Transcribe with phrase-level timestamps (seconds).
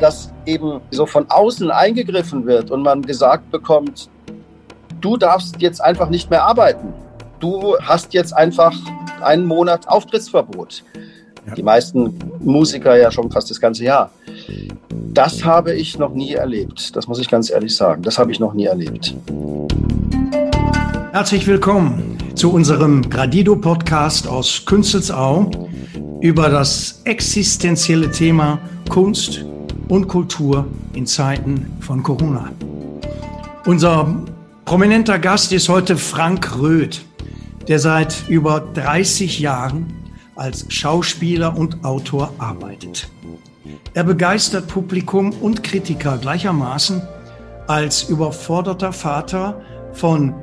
[0.00, 4.08] dass eben so von außen eingegriffen wird und man gesagt bekommt,
[5.00, 6.92] du darfst jetzt einfach nicht mehr arbeiten.
[7.38, 8.74] Du hast jetzt einfach
[9.20, 10.82] einen Monat Auftrittsverbot.
[11.46, 11.54] Ja.
[11.54, 14.10] Die meisten Musiker ja schon fast das ganze Jahr.
[14.90, 16.94] Das habe ich noch nie erlebt.
[16.96, 18.02] Das muss ich ganz ehrlich sagen.
[18.02, 19.14] Das habe ich noch nie erlebt.
[21.12, 25.50] Herzlich willkommen zu unserem Gradido-Podcast aus Künzelsau
[26.20, 29.44] über das existenzielle Thema Kunst
[29.90, 32.50] und Kultur in Zeiten von Corona.
[33.66, 34.24] Unser
[34.64, 37.04] prominenter Gast ist heute Frank Röth,
[37.68, 39.92] der seit über 30 Jahren
[40.36, 43.10] als Schauspieler und Autor arbeitet.
[43.92, 47.02] Er begeistert Publikum und Kritiker gleichermaßen
[47.66, 49.60] als überforderter Vater
[49.92, 50.34] von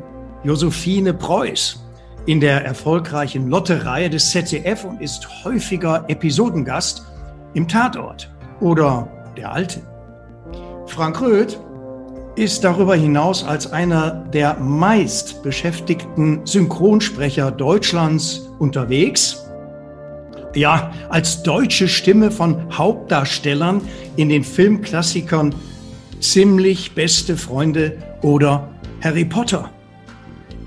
[0.44, 1.84] Josephine Preuß
[2.26, 7.06] in der erfolgreichen Lotte-Reihe des ZDF und ist häufiger Episodengast
[7.54, 8.30] im Tatort
[8.60, 9.82] oder der Alte.
[10.88, 11.60] Frank Röth
[12.36, 19.44] ist darüber hinaus als einer der meist beschäftigten Synchronsprecher Deutschlands unterwegs.
[20.54, 23.82] Ja, als deutsche Stimme von Hauptdarstellern
[24.16, 25.54] in den Filmklassikern
[26.20, 28.70] Ziemlich beste Freunde oder
[29.04, 29.70] Harry Potter.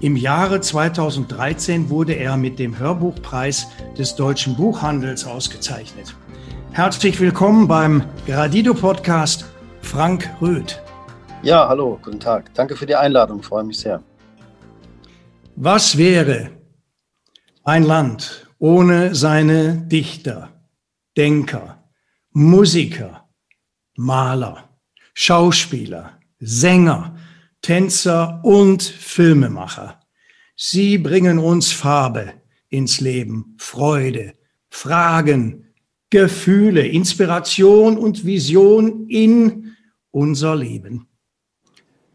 [0.00, 3.66] Im Jahre 2013 wurde er mit dem Hörbuchpreis
[3.98, 6.14] des deutschen Buchhandels ausgezeichnet.
[6.72, 9.44] Herzlich willkommen beim Gradido Podcast,
[9.82, 10.80] Frank Röth.
[11.42, 12.54] Ja, hallo, guten Tag.
[12.54, 14.02] Danke für die Einladung, freue mich sehr.
[15.56, 16.50] Was wäre
[17.64, 20.50] ein Land ohne seine Dichter,
[21.16, 21.90] Denker,
[22.30, 23.28] Musiker,
[23.96, 24.70] Maler,
[25.12, 27.16] Schauspieler, Sänger,
[27.62, 30.00] Tänzer und Filmemacher.
[30.56, 32.32] Sie bringen uns Farbe
[32.68, 34.34] ins Leben, Freude,
[34.68, 35.69] Fragen,
[36.10, 39.76] Gefühle, Inspiration und Vision in
[40.10, 41.06] unser Leben.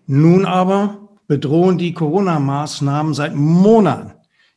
[0.06, 4.14] Nun aber bedrohen die Corona-Maßnahmen seit Monaten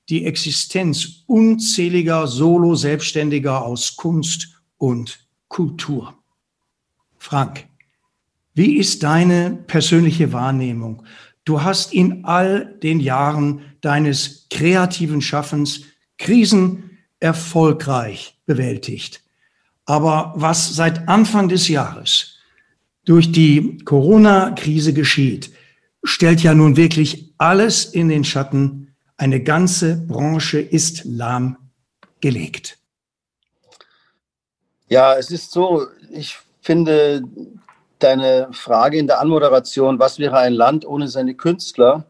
[0.08, 6.14] die Existenz unzähliger Solo-Selbstständiger aus Kunst und Kultur.
[7.18, 7.66] Frank,
[8.54, 11.04] wie ist deine persönliche Wahrnehmung?
[11.44, 15.82] Du hast in all den Jahren deines kreativen Schaffens
[16.18, 19.22] Krisen erfolgreich bewältigt.
[19.88, 22.34] Aber was seit Anfang des Jahres
[23.06, 25.50] durch die Corona-Krise geschieht,
[26.04, 28.94] stellt ja nun wirklich alles in den Schatten.
[29.16, 32.76] Eine ganze Branche ist lahmgelegt.
[34.88, 37.22] Ja, es ist so, ich finde,
[37.98, 42.04] deine Frage in der Anmoderation, was wäre ein Land ohne seine Künstler,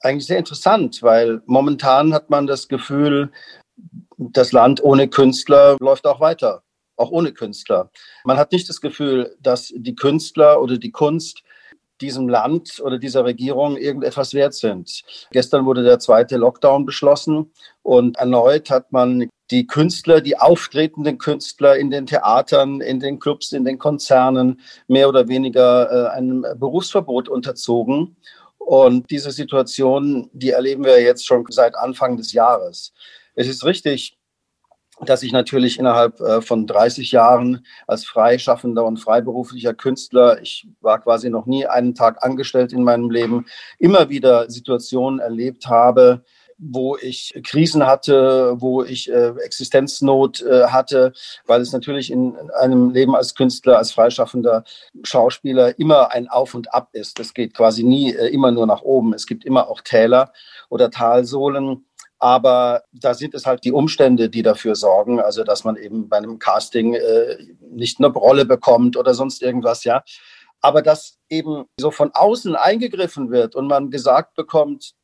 [0.00, 3.30] eigentlich sehr interessant, weil momentan hat man das Gefühl,
[4.16, 6.62] das Land ohne Künstler läuft auch weiter,
[6.96, 7.90] auch ohne Künstler.
[8.24, 11.42] Man hat nicht das Gefühl, dass die Künstler oder die Kunst
[12.00, 15.02] diesem Land oder dieser Regierung irgendetwas wert sind.
[15.30, 17.52] Gestern wurde der zweite Lockdown beschlossen
[17.82, 23.52] und erneut hat man die Künstler, die auftretenden Künstler in den Theatern, in den Clubs,
[23.52, 28.16] in den Konzernen mehr oder weniger äh, einem Berufsverbot unterzogen.
[28.58, 32.92] Und diese Situation, die erleben wir jetzt schon seit Anfang des Jahres.
[33.36, 34.18] Es ist richtig,
[35.04, 41.00] dass ich natürlich innerhalb äh, von 30 Jahren als freischaffender und freiberuflicher Künstler, ich war
[41.00, 43.46] quasi noch nie einen Tag angestellt in meinem Leben,
[43.78, 46.24] immer wieder Situationen erlebt habe,
[46.58, 51.12] wo ich Krisen hatte, wo ich äh, Existenznot äh, hatte,
[51.46, 54.64] weil es natürlich in einem Leben als Künstler, als freischaffender
[55.02, 57.20] Schauspieler immer ein Auf und Ab ist.
[57.20, 59.12] Es geht quasi nie immer nur nach oben.
[59.12, 60.32] Es gibt immer auch Täler
[60.70, 61.85] oder Talsohlen.
[62.18, 66.16] Aber da sind es halt die Umstände, die dafür sorgen, also dass man eben bei
[66.16, 70.02] einem Casting äh, nicht eine Rolle bekommt oder sonst irgendwas, ja.
[70.62, 74.94] Aber dass eben so von außen eingegriffen wird und man gesagt bekommt,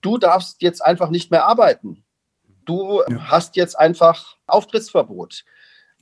[0.00, 2.04] du darfst jetzt einfach nicht mehr arbeiten.
[2.64, 3.30] Du ja.
[3.30, 5.44] hast jetzt einfach Auftrittsverbot.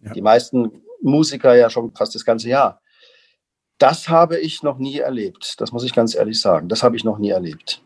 [0.02, 0.12] Ja.
[0.12, 2.80] Die meisten Musiker ja schon fast das ganze Jahr.
[3.78, 5.60] Das habe ich noch nie erlebt.
[5.60, 6.68] Das muss ich ganz ehrlich sagen.
[6.68, 7.82] Das habe ich noch nie erlebt.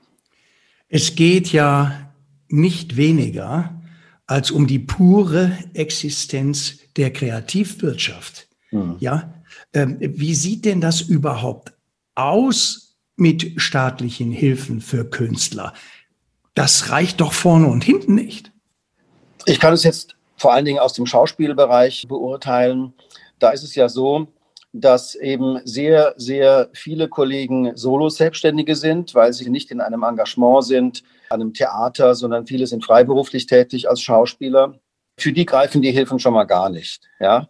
[0.89, 2.14] Es geht ja
[2.55, 3.81] nicht weniger
[4.27, 8.49] als um die pure Existenz der Kreativwirtschaft.
[8.71, 8.97] Mhm.
[8.99, 9.35] Ja,
[9.73, 11.75] ähm, wie sieht denn das überhaupt
[12.15, 15.75] aus mit staatlichen Hilfen für Künstler?
[16.55, 18.53] Das reicht doch vorne und hinten nicht.
[19.45, 22.95] Ich kann es jetzt vor allen Dingen aus dem Schauspielbereich beurteilen.
[23.39, 24.29] Da ist es ja so,
[24.77, 31.05] dass eben sehr, sehr viele Kollegen Solo-Selbstständige sind, weil sie nicht in einem Engagement sind,
[31.31, 34.81] an einem Theater, sondern viele sind freiberuflich tätig als Schauspieler.
[35.17, 37.03] Für die greifen die Hilfen schon mal gar nicht.
[37.21, 37.49] Ja?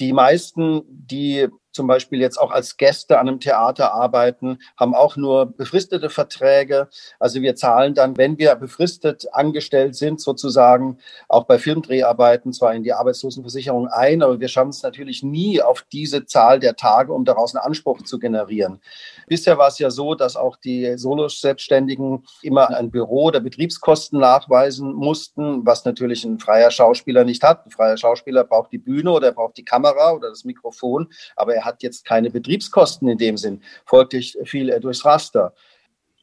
[0.00, 5.16] Die meisten, die zum Beispiel jetzt auch als Gäste an einem Theater arbeiten, haben auch
[5.16, 6.88] nur befristete Verträge.
[7.18, 10.98] Also wir zahlen dann, wenn wir befristet angestellt sind, sozusagen
[11.28, 15.84] auch bei Filmdreharbeiten zwar in die Arbeitslosenversicherung ein, aber wir schaffen es natürlich nie auf
[15.92, 18.80] diese Zahl der Tage, um daraus einen Anspruch zu generieren.
[19.26, 24.92] Bisher war es ja so, dass auch die Solo-Selbstständigen immer ein Büro der Betriebskosten nachweisen
[24.92, 27.66] mussten, was natürlich ein freier Schauspieler nicht hat.
[27.66, 31.54] Ein freier Schauspieler braucht die Bühne oder er braucht die Kamera oder das Mikrofon, aber
[31.54, 33.62] er hat jetzt keine Betriebskosten in dem Sinn.
[33.84, 35.54] Folglich fiel er durchs Raster.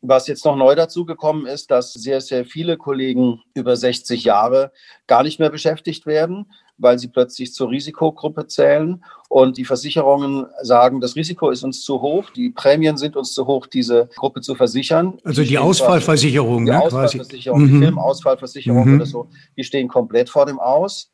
[0.03, 4.71] Was jetzt noch neu dazugekommen ist, dass sehr, sehr viele Kollegen über 60 Jahre
[5.05, 6.47] gar nicht mehr beschäftigt werden,
[6.81, 12.01] weil sie plötzlich zur Risikogruppe zählen und die Versicherungen sagen, das Risiko ist uns zu
[12.01, 15.19] hoch, die Prämien sind uns zu hoch, diese Gruppe zu versichern.
[15.23, 17.83] Also die, die Ausfallversicherung, die ne, Ausfallversicherung, die mhm.
[17.83, 18.95] Filmausfallversicherung mhm.
[18.95, 21.11] oder so, die stehen komplett vor dem Aus.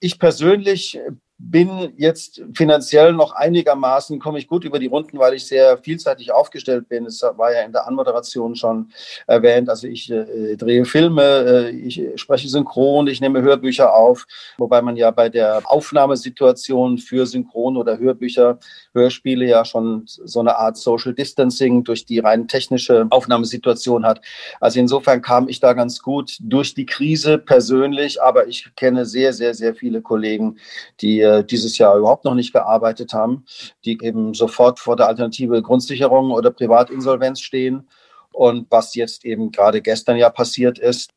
[0.00, 0.98] Ich persönlich
[1.38, 6.32] bin jetzt finanziell noch einigermaßen, komme ich gut über die Runden, weil ich sehr vielseitig
[6.32, 7.04] aufgestellt bin.
[7.04, 8.90] Es war ja in der Anmoderation schon
[9.26, 9.68] erwähnt.
[9.68, 14.96] Also ich äh, drehe Filme, äh, ich spreche Synchron, ich nehme Hörbücher auf, wobei man
[14.96, 18.58] ja bei der Aufnahmesituation für Synchron oder Hörbücher,
[18.94, 24.22] Hörspiele ja schon so eine Art Social Distancing durch die rein technische Aufnahmesituation hat.
[24.60, 29.34] Also insofern kam ich da ganz gut durch die Krise persönlich, aber ich kenne sehr,
[29.34, 30.56] sehr, sehr viele Kollegen,
[31.02, 33.44] die dieses Jahr überhaupt noch nicht gearbeitet haben,
[33.84, 37.88] die eben sofort vor der Alternative Grundsicherung oder Privatinsolvenz stehen.
[38.32, 41.10] Und was jetzt eben gerade gestern ja passiert ist,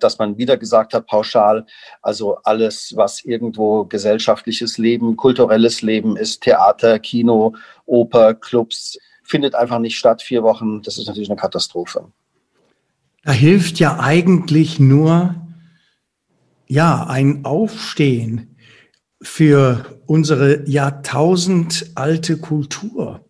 [0.00, 1.66] dass man wieder gesagt hat, pauschal,
[2.00, 9.78] also alles, was irgendwo gesellschaftliches Leben, kulturelles Leben ist, Theater, Kino, Oper, Clubs, findet einfach
[9.78, 10.82] nicht statt, vier Wochen.
[10.82, 12.10] Das ist natürlich eine Katastrophe.
[13.24, 15.34] Da hilft ja eigentlich nur,
[16.68, 18.55] ja, ein Aufstehen,
[19.26, 23.20] für unsere jahrtausendalte Kultur.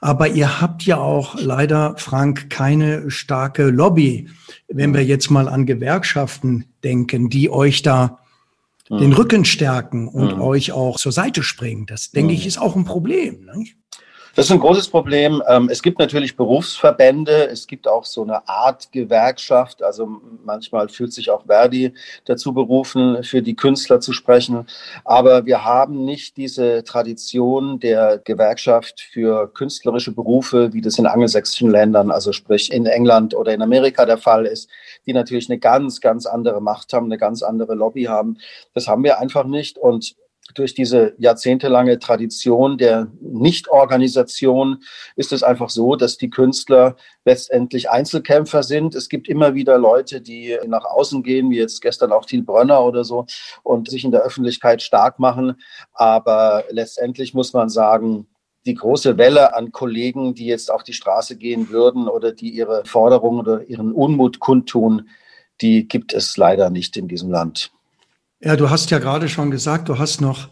[0.00, 4.28] Aber ihr habt ja auch leider, Frank, keine starke Lobby,
[4.68, 8.18] wenn wir jetzt mal an Gewerkschaften denken, die euch da
[8.90, 9.14] den mhm.
[9.14, 10.42] Rücken stärken und mhm.
[10.42, 11.86] euch auch zur Seite springen.
[11.86, 12.48] Das, denke ich, mhm.
[12.48, 13.48] ist auch ein Problem.
[13.54, 13.76] Nicht?
[14.34, 15.42] Das ist ein großes Problem.
[15.46, 19.82] Ähm, es gibt natürlich Berufsverbände, es gibt auch so eine Art Gewerkschaft.
[19.82, 20.08] Also
[20.42, 21.92] manchmal fühlt sich auch Verdi
[22.24, 24.66] dazu berufen, für die Künstler zu sprechen.
[25.04, 31.70] Aber wir haben nicht diese Tradition der Gewerkschaft für künstlerische Berufe, wie das in angelsächsischen
[31.70, 34.70] Ländern, also sprich in England oder in Amerika der Fall ist,
[35.04, 38.38] die natürlich eine ganz, ganz andere Macht haben, eine ganz andere Lobby haben.
[38.72, 39.76] Das haben wir einfach nicht.
[39.76, 40.14] Und
[40.54, 44.82] durch diese jahrzehntelange Tradition der Nichtorganisation
[45.16, 48.94] ist es einfach so, dass die Künstler letztendlich Einzelkämpfer sind.
[48.94, 52.84] Es gibt immer wieder Leute, die nach außen gehen, wie jetzt gestern auch Thiel Brönner
[52.84, 53.26] oder so,
[53.62, 55.60] und sich in der Öffentlichkeit stark machen.
[55.92, 58.26] Aber letztendlich muss man sagen,
[58.66, 62.84] die große Welle an Kollegen, die jetzt auf die Straße gehen würden oder die ihre
[62.84, 65.08] Forderungen oder ihren Unmut kundtun,
[65.60, 67.72] die gibt es leider nicht in diesem Land.
[68.44, 70.48] Ja, du hast ja gerade schon gesagt, du hast noch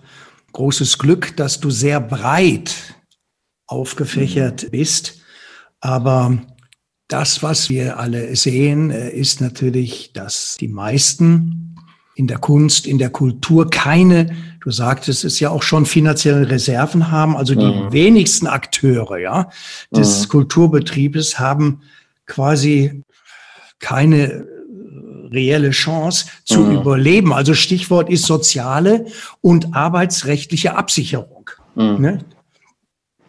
[0.52, 2.94] großes Glück, dass du sehr breit
[3.66, 4.70] aufgefächert mhm.
[4.70, 5.18] bist.
[5.80, 6.38] Aber
[7.08, 11.74] das, was wir alle sehen, ist natürlich, dass die meisten
[12.14, 17.10] in der Kunst, in der Kultur keine, du sagtest es ja auch schon, finanzielle Reserven
[17.10, 17.36] haben.
[17.36, 17.92] Also die mhm.
[17.92, 19.50] wenigsten Akteure, ja,
[19.90, 20.28] des mhm.
[20.28, 21.80] Kulturbetriebes haben
[22.26, 23.02] quasi
[23.80, 24.46] keine
[25.32, 26.76] reelle Chance zu mhm.
[26.76, 27.32] überleben.
[27.32, 29.06] Also Stichwort ist soziale
[29.40, 31.50] und arbeitsrechtliche Absicherung.
[31.74, 32.00] Mhm.
[32.00, 32.24] Ne?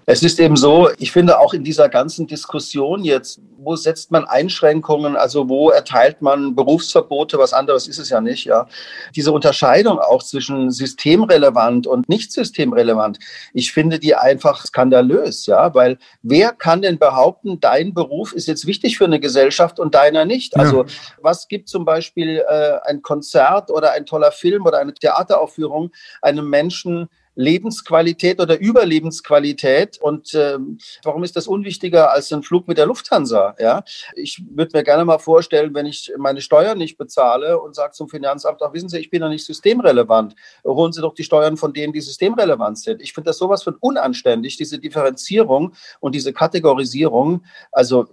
[0.05, 4.25] Es ist eben so, ich finde auch in dieser ganzen Diskussion jetzt, wo setzt man
[4.25, 8.67] Einschränkungen, also wo erteilt man Berufsverbote, was anderes ist es ja nicht, ja.
[9.15, 13.19] Diese Unterscheidung auch zwischen systemrelevant und nicht systemrelevant,
[13.53, 18.65] ich finde die einfach skandalös, ja, weil wer kann denn behaupten, dein Beruf ist jetzt
[18.65, 20.57] wichtig für eine Gesellschaft und deiner nicht?
[20.57, 20.89] Also ja.
[21.21, 25.91] was gibt zum Beispiel äh, ein Konzert oder ein toller Film oder eine Theateraufführung
[26.21, 29.97] einem Menschen, Lebensqualität oder Überlebensqualität.
[30.01, 33.55] Und ähm, warum ist das unwichtiger als ein Flug mit der Lufthansa?
[33.59, 33.83] Ja,
[34.15, 38.09] ich würde mir gerne mal vorstellen, wenn ich meine Steuern nicht bezahle und sage zum
[38.09, 40.35] Finanzamt, ach wissen Sie, ich bin ja nicht systemrelevant.
[40.65, 43.01] Holen Sie doch die Steuern von denen, die systemrelevant sind.
[43.01, 47.43] Ich finde das sowas von unanständig, diese Differenzierung und diese Kategorisierung.
[47.71, 48.07] Also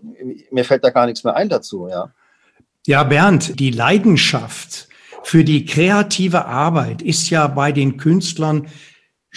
[0.50, 1.88] mir fällt da gar nichts mehr ein dazu.
[1.88, 2.12] Ja.
[2.86, 4.88] Ja, Bernd, die Leidenschaft
[5.22, 8.68] für die kreative Arbeit ist ja bei den Künstlern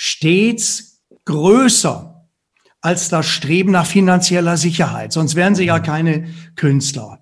[0.03, 2.25] stets größer
[2.81, 5.13] als das Streben nach finanzieller Sicherheit.
[5.13, 5.83] Sonst wären sie ja mhm.
[5.83, 7.19] keine Künstler.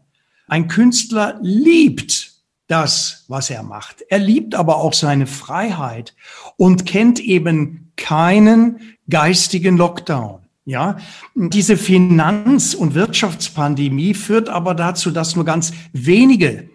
[0.47, 2.31] Ein Künstler liebt
[2.67, 4.05] das, was er macht.
[4.07, 6.15] Er liebt aber auch seine Freiheit
[6.55, 10.39] und kennt eben keinen geistigen Lockdown.
[10.63, 10.99] Ja,
[11.35, 16.69] diese Finanz- und Wirtschaftspandemie führt aber dazu, dass nur ganz wenige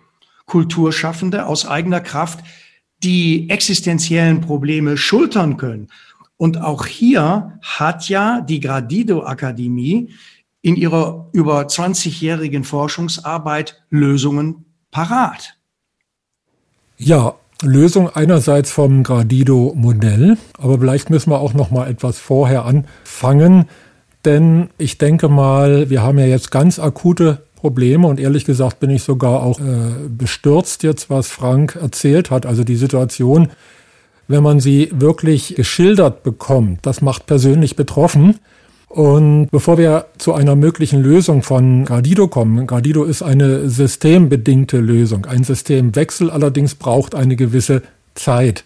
[0.44, 2.40] Kulturschaffende aus eigener Kraft
[3.04, 5.88] die existenziellen Probleme schultern können.
[6.36, 10.10] Und auch hier hat ja die Gradido Akademie
[10.62, 15.58] in ihrer über 20-jährigen Forschungsarbeit Lösungen parat.
[16.96, 23.66] Ja, Lösung einerseits vom Gradido-Modell, aber vielleicht müssen wir auch noch mal etwas vorher anfangen,
[24.24, 28.90] denn ich denke mal, wir haben ja jetzt ganz akute Probleme und ehrlich gesagt bin
[28.90, 32.44] ich sogar auch äh, bestürzt jetzt, was Frank erzählt hat.
[32.44, 33.48] Also die Situation,
[34.28, 38.38] wenn man sie wirklich geschildert bekommt, das macht persönlich betroffen.
[38.90, 45.24] Und bevor wir zu einer möglichen Lösung von Gradido kommen, Gradido ist eine systembedingte Lösung.
[45.24, 47.80] Ein Systemwechsel allerdings braucht eine gewisse
[48.14, 48.64] Zeit.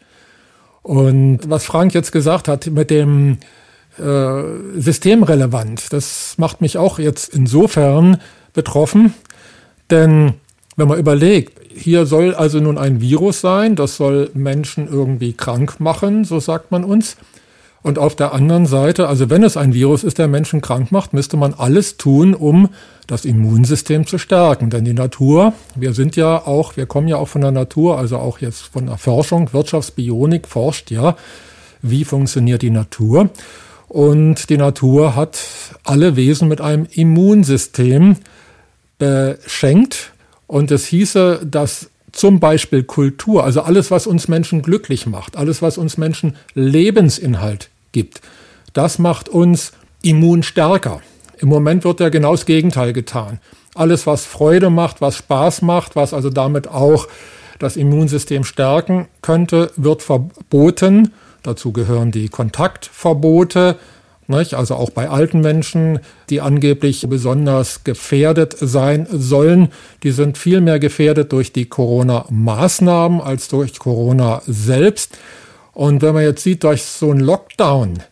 [0.82, 3.38] Und was Frank jetzt gesagt hat mit dem
[3.96, 4.42] äh,
[4.76, 8.16] systemrelevant, das macht mich auch jetzt insofern
[8.58, 9.14] betroffen,
[9.88, 10.34] denn
[10.76, 15.78] wenn man überlegt, hier soll also nun ein Virus sein, das soll Menschen irgendwie krank
[15.78, 17.16] machen, so sagt man uns.
[17.82, 21.12] Und auf der anderen Seite, also wenn es ein Virus ist, der Menschen krank macht,
[21.12, 22.70] müsste man alles tun, um
[23.06, 24.70] das Immunsystem zu stärken.
[24.70, 28.18] Denn die Natur, wir sind ja auch, wir kommen ja auch von der Natur, also
[28.18, 31.16] auch jetzt von der Forschung, Wirtschaftsbionik forscht ja,
[31.80, 33.30] wie funktioniert die Natur.
[33.86, 35.38] Und die Natur hat
[35.84, 38.16] alle Wesen mit einem Immunsystem
[38.98, 40.12] beschenkt.
[40.46, 45.62] Und es hieße, dass zum Beispiel Kultur, also alles, was uns Menschen glücklich macht, alles,
[45.62, 48.20] was uns Menschen Lebensinhalt gibt,
[48.72, 51.00] das macht uns immunstärker.
[51.38, 53.40] Im Moment wird ja genau das Gegenteil getan.
[53.74, 57.06] Alles, was Freude macht, was Spaß macht, was also damit auch
[57.58, 61.12] das Immunsystem stärken könnte, wird verboten.
[61.42, 63.78] Dazu gehören die Kontaktverbote,
[64.28, 64.54] nicht?
[64.54, 69.68] Also auch bei alten Menschen, die angeblich besonders gefährdet sein sollen,
[70.02, 75.18] die sind viel mehr gefährdet durch die Corona-Maßnahmen als durch Corona selbst.
[75.72, 78.02] Und wenn man jetzt sieht, durch so einen Lockdown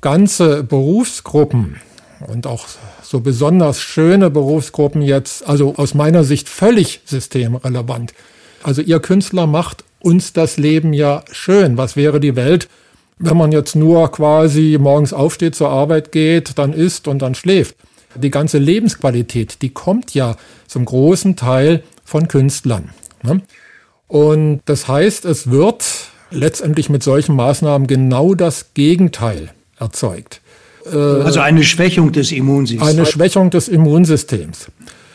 [0.00, 1.76] ganze Berufsgruppen
[2.26, 2.66] und auch
[3.02, 8.14] so besonders schöne Berufsgruppen jetzt, also aus meiner Sicht völlig systemrelevant.
[8.62, 11.76] Also ihr Künstler macht uns das Leben ja schön.
[11.76, 12.68] Was wäre die Welt,
[13.20, 17.76] wenn man jetzt nur quasi morgens aufsteht, zur Arbeit geht, dann isst und dann schläft.
[18.16, 20.36] Die ganze Lebensqualität, die kommt ja
[20.66, 22.88] zum großen Teil von Künstlern.
[23.22, 23.42] Ne?
[24.08, 25.84] Und das heißt, es wird
[26.30, 30.40] letztendlich mit solchen Maßnahmen genau das Gegenteil erzeugt.
[30.90, 32.90] Äh, also eine Schwächung des Immunsystems.
[32.90, 34.68] Eine Schwächung des Immunsystems.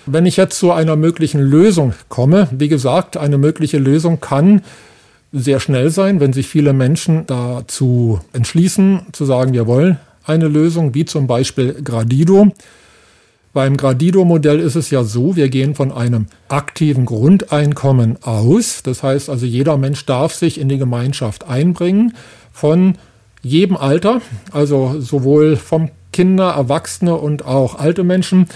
[0.05, 4.61] Wenn ich jetzt zu einer möglichen Lösung komme, wie gesagt, eine mögliche Lösung kann
[5.35, 10.93] sehr schnell sein, wenn sich viele Menschen dazu entschließen, zu sagen, wir wollen eine Lösung,
[10.93, 12.51] wie zum Beispiel Gradido.
[13.53, 18.81] Beim Gradido-Modell ist es ja so, wir gehen von einem aktiven Grundeinkommen aus.
[18.83, 22.15] Das heißt also, jeder Mensch darf sich in die Gemeinschaft einbringen
[22.51, 22.95] von
[23.41, 28.47] jedem Alter, also sowohl vom Kinder, Erwachsene und auch alte Menschen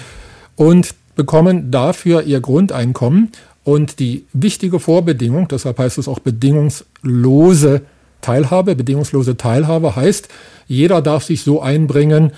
[0.55, 3.31] und bekommen dafür ihr Grundeinkommen.
[3.69, 7.81] Und die wichtige Vorbedingung, deshalb heißt es auch bedingungslose
[8.19, 10.27] Teilhabe, bedingungslose Teilhabe heißt,
[10.65, 12.31] jeder darf sich so einbringen,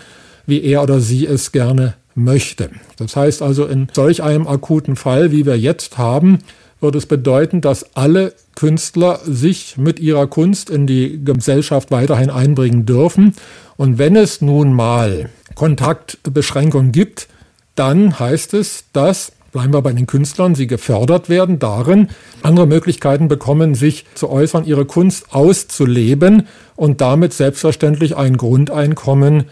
[0.46, 2.70] wie er oder sie es gerne möchte.
[2.98, 6.40] Das heißt also, in solch einem akuten Fall, wie wir jetzt haben,
[6.82, 12.86] wird es bedeuten, dass alle Künstler sich mit ihrer Kunst in die Gesellschaft weiterhin einbringen
[12.86, 13.36] dürfen.
[13.78, 17.30] Und wenn es nun mal Kontaktbeschränkungen gibt,
[17.76, 22.08] dann heißt es, dass bleiben wir bei den Künstlern, sie gefördert werden darin,
[22.42, 29.46] andere Möglichkeiten bekommen, sich zu äußern, ihre Kunst auszuleben und damit selbstverständlich ein Grundeinkommen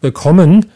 [0.00, 0.66] bekommen.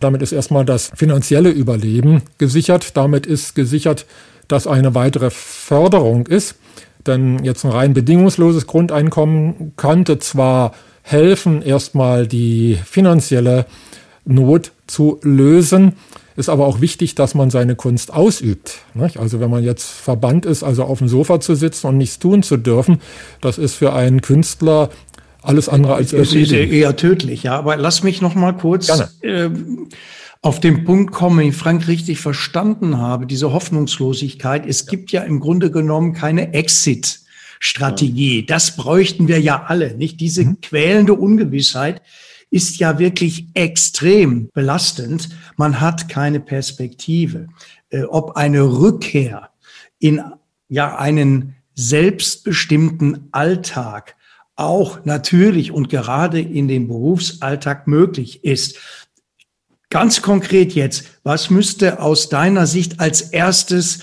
[0.00, 2.96] Damit ist erstmal das finanzielle Überleben gesichert.
[2.96, 4.06] Damit ist gesichert,
[4.48, 6.56] dass eine weitere Förderung ist.
[7.06, 13.66] Denn jetzt ein rein bedingungsloses Grundeinkommen könnte zwar helfen, erstmal die finanzielle
[14.24, 15.92] Not zu lösen,
[16.36, 18.78] ist aber auch wichtig, dass man seine Kunst ausübt.
[18.94, 19.18] Nicht?
[19.18, 22.42] Also wenn man jetzt verbannt ist, also auf dem Sofa zu sitzen und nichts tun
[22.42, 23.00] zu dürfen,
[23.40, 24.90] das ist für einen Künstler
[25.42, 27.44] alles andere als das ist eher tödlich.
[27.44, 28.90] Ja, aber lass mich noch mal kurz
[29.20, 29.48] äh,
[30.42, 34.66] auf den Punkt kommen, wenn ich Frank richtig verstanden habe, diese Hoffnungslosigkeit.
[34.66, 37.20] Es gibt ja im Grunde genommen keine Exit.
[37.58, 38.44] Strategie.
[38.44, 40.20] Das bräuchten wir ja alle, nicht?
[40.20, 40.60] Diese mhm.
[40.60, 42.02] quälende Ungewissheit,
[42.50, 45.28] ist ja wirklich extrem belastend.
[45.56, 47.48] Man hat keine Perspektive.
[47.90, 49.50] Äh, ob eine Rückkehr
[49.98, 50.22] in
[50.68, 54.16] ja einen selbstbestimmten Alltag
[54.56, 58.78] auch natürlich und gerade in dem Berufsalltag möglich ist.
[59.90, 64.00] Ganz konkret jetzt, was müsste aus deiner Sicht als erstes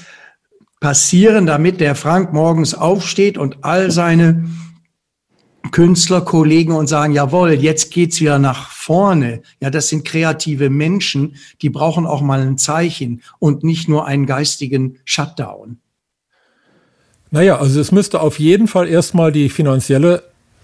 [0.80, 4.48] passieren, damit der Frank morgens aufsteht und all seine
[5.72, 9.41] Künstlerkollegen und sagen, jawohl, jetzt geht's wieder nach vorne.
[9.60, 14.25] Ja, das sind kreative Menschen, die brauchen auch mal ein Zeichen und nicht nur einen
[14.25, 15.77] geistigen Shutdown.
[17.32, 20.24] Naja, also es müsste auf jeden Fall erstmal die finanzielle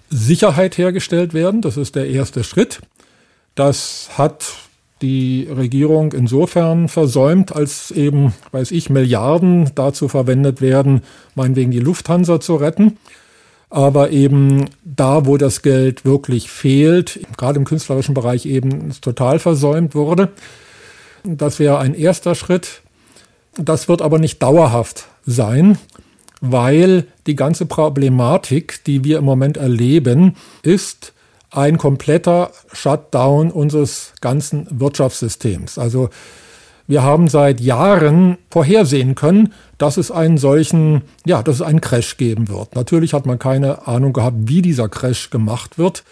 [0.09, 1.61] Sicherheit hergestellt werden.
[1.61, 2.81] Das ist der erste Schritt.
[3.55, 4.45] Das hat
[5.01, 11.01] die Regierung insofern versäumt, als eben, weiß ich, Milliarden dazu verwendet werden,
[11.35, 12.97] meinetwegen die Lufthansa zu retten.
[13.69, 19.93] Aber eben da, wo das Geld wirklich fehlt, gerade im künstlerischen Bereich eben total versäumt
[19.93, 20.29] wurde.
[21.23, 22.81] Das wäre ein erster Schritt.
[23.55, 25.77] Das wird aber nicht dauerhaft sein,
[26.41, 31.13] weil die ganze Problematik, die wir im Moment erleben, ist,
[31.51, 35.77] ein kompletter Shutdown unseres ganzen Wirtschaftssystems.
[35.77, 36.09] Also
[36.89, 42.17] wir haben seit Jahren vorhersehen können, dass es einen solchen, ja, dass es einen Crash
[42.17, 42.73] geben wird.
[42.73, 46.03] Natürlich hat man keine Ahnung gehabt, wie dieser Crash gemacht wird.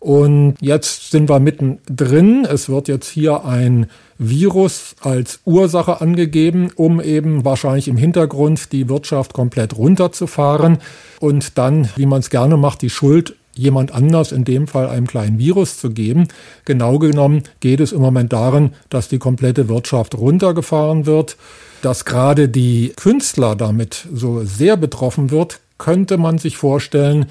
[0.00, 2.44] Und jetzt sind wir mittendrin.
[2.44, 3.86] Es wird jetzt hier ein
[4.18, 10.80] Virus als Ursache angegeben, um eben wahrscheinlich im Hintergrund die Wirtschaft komplett runterzufahren
[11.18, 15.06] und dann, wie man es gerne macht, die Schuld jemand anders, in dem Fall einem
[15.06, 16.28] kleinen Virus zu geben.
[16.64, 21.36] Genau genommen geht es im Moment darin, dass die komplette Wirtschaft runtergefahren wird.
[21.82, 27.26] Dass gerade die Künstler damit so sehr betroffen wird, könnte man sich vorstellen,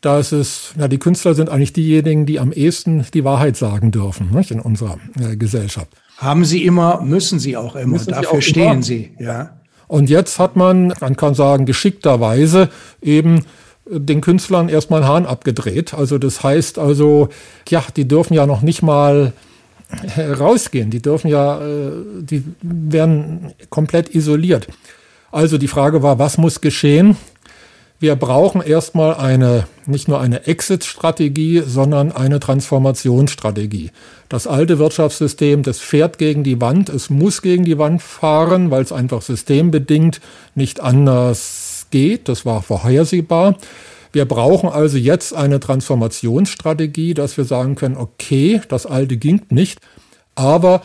[0.00, 4.30] dass es, na, die Künstler sind eigentlich diejenigen, die am ehesten die Wahrheit sagen dürfen
[4.32, 5.88] nicht, in unserer äh, Gesellschaft.
[6.16, 8.82] Haben sie immer, müssen sie auch immer, müssen dafür auch stehen immer.
[8.82, 9.56] sie, ja.
[9.88, 12.68] Und jetzt hat man, man kann sagen, geschickterweise
[13.02, 13.44] eben
[13.86, 15.94] den Künstlern erstmal Hahn abgedreht.
[15.94, 17.28] Also das heißt also,
[17.68, 19.32] ja, die dürfen ja noch nicht mal
[20.18, 20.90] rausgehen.
[20.90, 24.68] Die dürfen ja, äh, die werden komplett isoliert.
[25.32, 27.16] Also die Frage war, was muss geschehen?
[27.98, 33.90] Wir brauchen erstmal eine, nicht nur eine Exit-Strategie, sondern eine Transformationsstrategie.
[34.30, 36.88] Das alte Wirtschaftssystem, das fährt gegen die Wand.
[36.88, 40.22] Es muss gegen die Wand fahren, weil es einfach systembedingt
[40.54, 42.28] nicht anders geht.
[42.28, 43.56] Das war vorhersehbar.
[44.12, 49.80] Wir brauchen also jetzt eine Transformationsstrategie, dass wir sagen können, okay, das alte ging nicht,
[50.34, 50.82] aber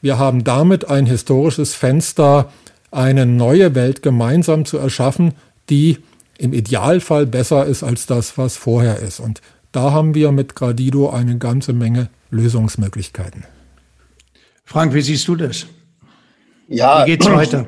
[0.00, 2.52] wir haben damit ein historisches Fenster,
[2.90, 5.34] eine neue Welt gemeinsam zu erschaffen,
[5.68, 5.98] die
[6.38, 9.18] im Idealfall besser ist als das, was vorher ist.
[9.18, 9.40] Und
[9.72, 13.44] da haben wir mit Gradido eine ganze Menge Lösungsmöglichkeiten.
[14.64, 15.66] Frank, wie siehst du das?
[16.68, 17.66] Ja, wie geht's weiter?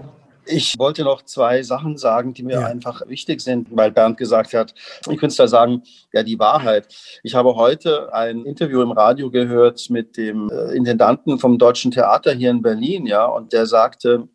[0.50, 2.66] Ich wollte noch zwei Sachen sagen, die mir ja.
[2.66, 4.74] einfach wichtig sind, weil Bernd gesagt hat,
[5.10, 5.82] die Künstler sagen
[6.12, 6.88] ja die Wahrheit.
[7.22, 12.32] Ich habe heute ein Interview im Radio gehört mit dem äh, Intendanten vom Deutschen Theater
[12.32, 14.28] hier in Berlin, ja, und der sagte,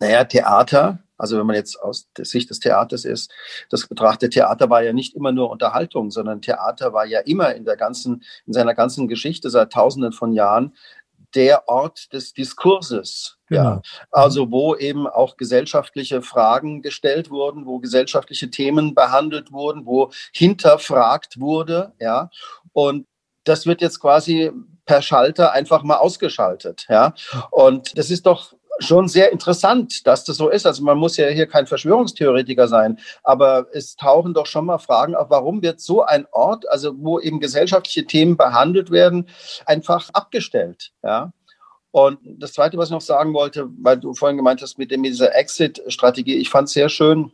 [0.00, 3.32] naja, Theater, also wenn man jetzt aus der Sicht des Theaters ist,
[3.70, 7.64] das betrachtet, Theater war ja nicht immer nur Unterhaltung, sondern Theater war ja immer in
[7.64, 10.74] der ganzen, in seiner ganzen Geschichte seit Tausenden von Jahren
[11.34, 13.38] der Ort des Diskurses.
[13.48, 13.62] Genau.
[13.62, 20.10] Ja, also wo eben auch gesellschaftliche Fragen gestellt wurden, wo gesellschaftliche Themen behandelt wurden, wo
[20.32, 21.92] hinterfragt wurde.
[22.00, 22.30] Ja,
[22.72, 23.06] und
[23.44, 24.50] das wird jetzt quasi
[24.86, 26.86] per Schalter einfach mal ausgeschaltet.
[26.88, 27.14] Ja,
[27.50, 30.66] und das ist doch schon sehr interessant, dass das so ist.
[30.66, 35.14] Also man muss ja hier kein Verschwörungstheoretiker sein, aber es tauchen doch schon mal Fragen
[35.14, 39.28] auf, warum wird so ein Ort, also wo eben gesellschaftliche Themen behandelt werden,
[39.66, 40.92] einfach abgestellt.
[41.02, 41.32] Ja.
[41.90, 45.02] Und das Zweite, was ich noch sagen wollte, weil du vorhin gemeint hast mit, dem,
[45.02, 47.30] mit dieser Exit-Strategie, ich fand es sehr schön,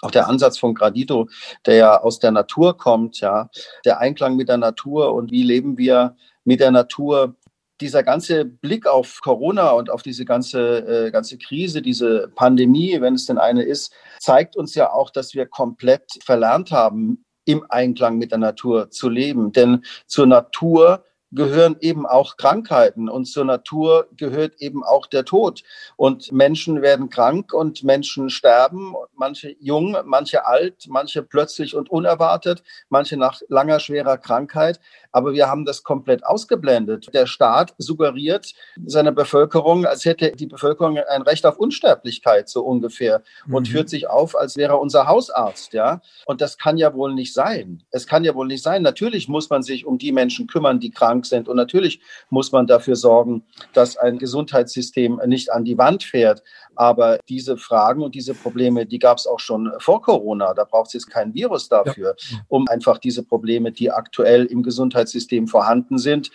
[0.00, 1.28] auch der Ansatz von Gradito,
[1.66, 3.50] der ja aus der Natur kommt, ja,
[3.84, 7.36] der Einklang mit der Natur und wie leben wir mit der Natur
[7.84, 13.14] dieser ganze Blick auf Corona und auf diese ganze, äh, ganze Krise, diese Pandemie, wenn
[13.14, 18.16] es denn eine ist, zeigt uns ja auch, dass wir komplett verlernt haben, im Einklang
[18.16, 19.52] mit der Natur zu leben.
[19.52, 25.62] Denn zur Natur gehören eben auch Krankheiten und zur Natur gehört eben auch der Tod.
[25.96, 32.62] Und Menschen werden krank und Menschen sterben, manche jung, manche alt, manche plötzlich und unerwartet,
[32.88, 34.80] manche nach langer, schwerer Krankheit.
[35.12, 37.12] Aber wir haben das komplett ausgeblendet.
[37.14, 38.52] Der Staat suggeriert
[38.84, 43.72] seiner Bevölkerung, als hätte die Bevölkerung ein Recht auf Unsterblichkeit, so ungefähr, und mhm.
[43.72, 46.00] führt sich auf, als wäre er unser Hausarzt, ja.
[46.26, 47.82] Und das kann ja wohl nicht sein.
[47.90, 48.82] Es kann ja wohl nicht sein.
[48.82, 51.48] Natürlich muss man sich um die Menschen kümmern, die krank krank sind.
[51.48, 56.42] Und natürlich muss man dafür sorgen, dass ein Gesundheitssystem nicht an die Wand fährt.
[56.76, 60.54] Aber diese Fragen und diese Probleme, die gab es auch schon vor Corona.
[60.54, 62.38] Da braucht es jetzt kein Virus dafür, ja.
[62.48, 66.30] um einfach diese Probleme, die aktuell im Gesundheitssystem vorhanden sind,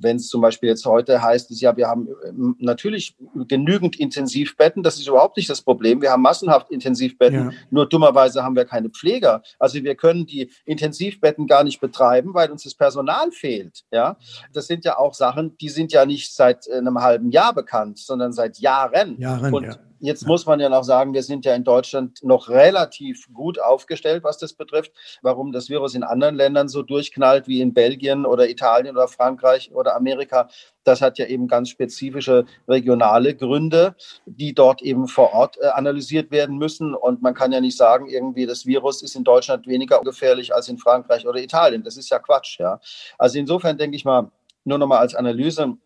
[0.00, 3.16] wenn es zum Beispiel jetzt heute heißt, es ja, wir haben ähm, natürlich
[3.48, 6.02] genügend Intensivbetten, das ist überhaupt nicht das Problem.
[6.02, 7.56] Wir haben massenhaft Intensivbetten, ja.
[7.70, 9.42] nur dummerweise haben wir keine Pfleger.
[9.58, 13.84] Also wir können die Intensivbetten gar nicht betreiben, weil uns das Personal fehlt.
[13.90, 14.16] Ja,
[14.52, 17.98] das sind ja auch Sachen, die sind ja nicht seit äh, einem halben Jahr bekannt,
[17.98, 19.18] sondern seit Jahren.
[19.18, 19.77] Jahren und ja.
[20.00, 24.22] Jetzt muss man ja noch sagen, wir sind ja in Deutschland noch relativ gut aufgestellt,
[24.22, 24.92] was das betrifft.
[25.22, 29.72] Warum das Virus in anderen Ländern so durchknallt wie in Belgien oder Italien oder Frankreich
[29.74, 30.48] oder Amerika,
[30.84, 36.30] das hat ja eben ganz spezifische regionale Gründe, die dort eben vor Ort äh, analysiert
[36.30, 36.94] werden müssen.
[36.94, 40.68] Und man kann ja nicht sagen, irgendwie das Virus ist in Deutschland weniger gefährlich als
[40.68, 41.82] in Frankreich oder Italien.
[41.82, 42.80] Das ist ja Quatsch, ja.
[43.18, 44.30] Also insofern denke ich mal,
[44.64, 45.76] nur noch mal als Analyse,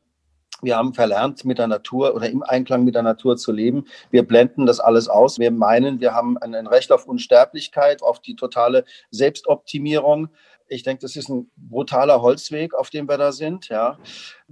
[0.62, 3.84] wir haben verlernt, mit der Natur oder im Einklang mit der Natur zu leben.
[4.10, 5.38] Wir blenden das alles aus.
[5.38, 10.28] Wir meinen, wir haben ein Recht auf Unsterblichkeit, auf die totale Selbstoptimierung.
[10.72, 13.68] Ich denke, das ist ein brutaler Holzweg, auf dem wir da sind.
[13.68, 13.98] Ja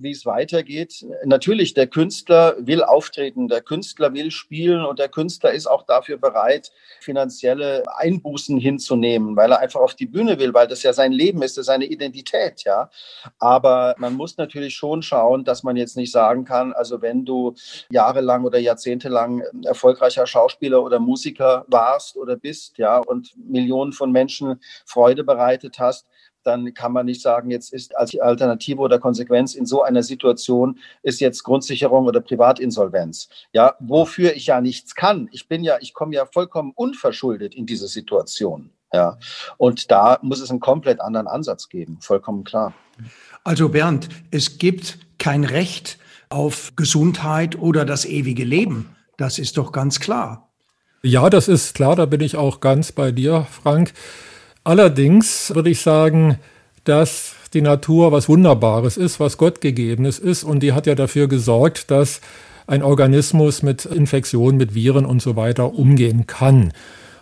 [0.02, 1.04] wie es weitergeht.
[1.24, 6.16] Natürlich, der Künstler will auftreten, der Künstler will spielen und der Künstler ist auch dafür
[6.16, 11.12] bereit, finanzielle Einbußen hinzunehmen, weil er einfach auf die Bühne will, weil das ja sein
[11.12, 12.90] Leben ist, das ist seine Identität, ja.
[13.38, 17.54] Aber man muss natürlich schon schauen, dass man jetzt nicht sagen kann, also wenn du
[17.90, 24.60] jahrelang oder jahrzehntelang erfolgreicher Schauspieler oder Musiker warst oder bist, ja, und Millionen von Menschen
[24.86, 26.06] Freude bereitet hast,
[26.42, 30.78] dann kann man nicht sagen, jetzt ist als Alternative oder Konsequenz in so einer Situation
[31.02, 33.28] ist jetzt Grundsicherung oder Privatinsolvenz.
[33.52, 35.28] Ja, wofür ich ja nichts kann.
[35.32, 38.70] Ich bin ja, ich komme ja vollkommen unverschuldet in diese Situation.
[38.92, 39.18] Ja,
[39.56, 42.74] und da muss es einen komplett anderen Ansatz geben, vollkommen klar.
[43.44, 45.98] Also Bernd, es gibt kein Recht
[46.28, 48.96] auf Gesundheit oder das ewige Leben.
[49.16, 50.50] Das ist doch ganz klar.
[51.02, 53.92] Ja, das ist klar, da bin ich auch ganz bei dir, Frank.
[54.64, 56.38] Allerdings würde ich sagen,
[56.84, 61.90] dass die Natur was Wunderbares ist, was Gottgegebenes ist und die hat ja dafür gesorgt,
[61.90, 62.20] dass
[62.66, 66.72] ein Organismus mit Infektionen, mit Viren und so weiter umgehen kann.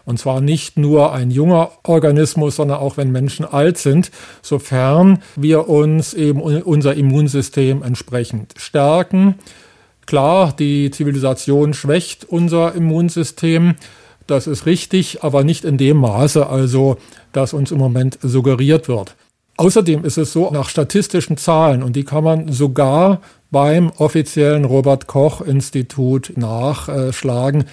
[0.05, 4.11] Und zwar nicht nur ein junger Organismus, sondern auch wenn Menschen alt sind,
[4.43, 9.35] sofern wir uns eben unser Immunsystem entsprechend stärken.
[10.07, 13.75] Klar, die Zivilisation schwächt unser Immunsystem.
[14.29, 16.99] Das ist richtig, aber nicht in dem Maße, also
[17.33, 19.17] das uns im Moment suggeriert wird.
[19.57, 25.07] Außerdem ist es so, nach statistischen Zahlen, und die kann man sogar beim offiziellen Robert
[25.07, 27.65] Koch Institut nachschlagen,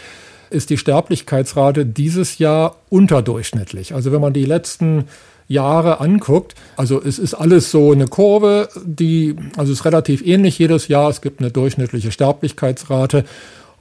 [0.50, 3.94] ist die Sterblichkeitsrate dieses Jahr unterdurchschnittlich.
[3.94, 5.04] Also wenn man die letzten
[5.50, 10.58] Jahre anguckt, also es ist alles so eine Kurve, die, also es ist relativ ähnlich
[10.58, 11.10] jedes Jahr.
[11.10, 13.26] Es gibt eine durchschnittliche Sterblichkeitsrate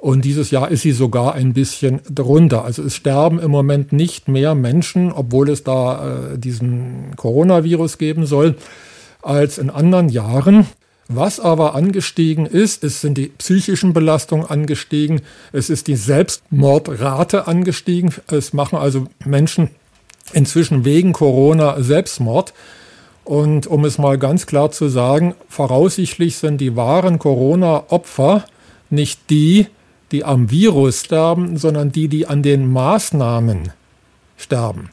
[0.05, 2.67] und dieses Jahr ist sie sogar ein bisschen drunter.
[2.67, 8.27] Also es sterben im Moment nicht mehr Menschen, obwohl es da äh, diesen Coronavirus geben
[8.27, 8.57] soll,
[9.23, 10.67] als in anderen Jahren.
[11.09, 15.23] Was aber angestiegen ist, es sind die psychischen Belastungen angestiegen,
[15.55, 18.13] es ist die Selbstmordrate angestiegen.
[18.31, 19.71] Es machen also Menschen
[20.35, 22.53] inzwischen wegen Corona Selbstmord.
[23.25, 28.45] Und um es mal ganz klar zu sagen, voraussichtlich sind die wahren Corona-Opfer
[28.91, 29.69] nicht die,
[30.15, 33.73] die am Virus sterben, sondern die, die an den Maßnahmen
[34.37, 34.91] sterben.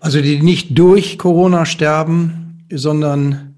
[0.00, 3.54] Also die nicht durch Corona sterben, sondern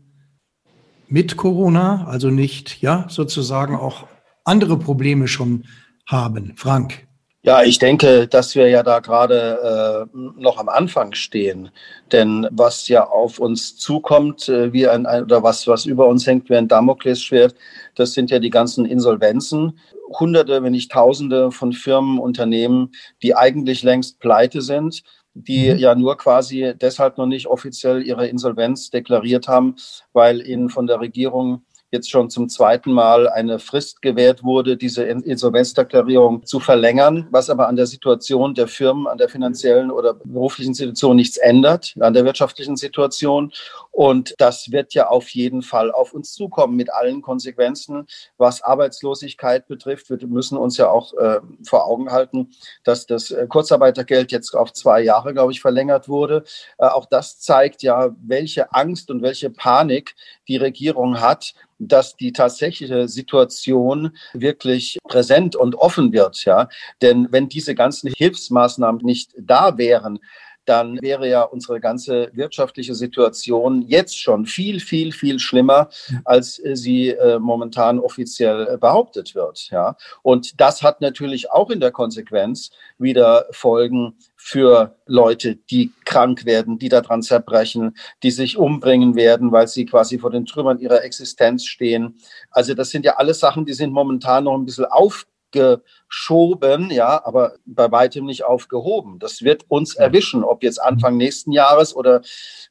[1.08, 4.06] mit Corona, also nicht, ja, sozusagen auch
[4.44, 5.64] andere Probleme schon
[6.06, 6.52] haben.
[6.56, 7.06] Frank.
[7.42, 11.70] Ja, ich denke, dass wir ja da gerade äh, noch am Anfang stehen.
[12.10, 16.48] Denn was ja auf uns zukommt, äh, wie ein, oder was, was über uns hängt
[16.48, 17.54] wie ein Damoklesschwert,
[17.94, 19.78] das sind ja die ganzen Insolvenzen.
[20.18, 25.02] Hunderte, wenn nicht Tausende von Firmen, Unternehmen, die eigentlich längst pleite sind,
[25.34, 25.78] die mhm.
[25.78, 29.76] ja nur quasi deshalb noch nicht offiziell ihre Insolvenz deklariert haben,
[30.12, 35.04] weil ihnen von der Regierung jetzt schon zum zweiten Mal eine Frist gewährt wurde, diese
[35.04, 40.74] Insolvenzdeklarierung zu verlängern, was aber an der Situation der Firmen, an der finanziellen oder beruflichen
[40.74, 43.52] Situation nichts ändert, an der wirtschaftlichen Situation.
[43.92, 49.68] Und das wird ja auf jeden Fall auf uns zukommen mit allen Konsequenzen, was Arbeitslosigkeit
[49.68, 50.10] betrifft.
[50.10, 52.50] Wir müssen uns ja auch äh, vor Augen halten,
[52.82, 56.42] dass das äh, Kurzarbeitergeld jetzt auf zwei Jahre, glaube ich, verlängert wurde.
[56.78, 60.16] Äh, auch das zeigt ja, welche Angst und welche Panik
[60.48, 61.54] die Regierung hat,
[61.88, 66.44] dass die tatsächliche Situation wirklich präsent und offen wird.
[66.44, 66.68] Ja?
[67.02, 70.20] Denn wenn diese ganzen Hilfsmaßnahmen nicht da wären,
[70.64, 75.88] dann wäre ja unsere ganze wirtschaftliche Situation jetzt schon viel, viel, viel schlimmer,
[76.24, 79.68] als sie äh, momentan offiziell behauptet wird.
[79.70, 79.96] Ja.
[80.22, 84.16] Und das hat natürlich auch in der Konsequenz wieder Folgen
[84.46, 90.18] für Leute, die krank werden, die daran zerbrechen, die sich umbringen werden, weil sie quasi
[90.18, 92.18] vor den Trümmern ihrer Existenz stehen.
[92.50, 97.24] Also das sind ja alles Sachen, die sind momentan noch ein bisschen auf geschoben, ja,
[97.24, 99.18] aber bei weitem nicht aufgehoben.
[99.18, 102.20] Das wird uns erwischen, ob jetzt Anfang nächsten Jahres oder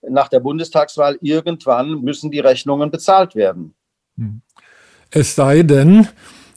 [0.08, 1.18] nach der Bundestagswahl.
[1.22, 3.74] Irgendwann müssen die Rechnungen bezahlt werden.
[4.18, 4.42] Hm.
[5.10, 6.08] Es sei denn,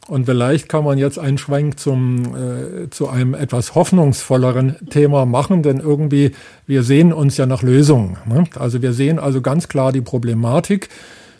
[0.08, 5.62] und vielleicht kann man jetzt einen Schwenk zum, äh, zu einem etwas hoffnungsvolleren Thema machen,
[5.62, 6.32] denn irgendwie,
[6.66, 8.16] wir sehen uns ja nach Lösungen.
[8.26, 8.44] Ne?
[8.56, 10.88] Also wir sehen also ganz klar die Problematik,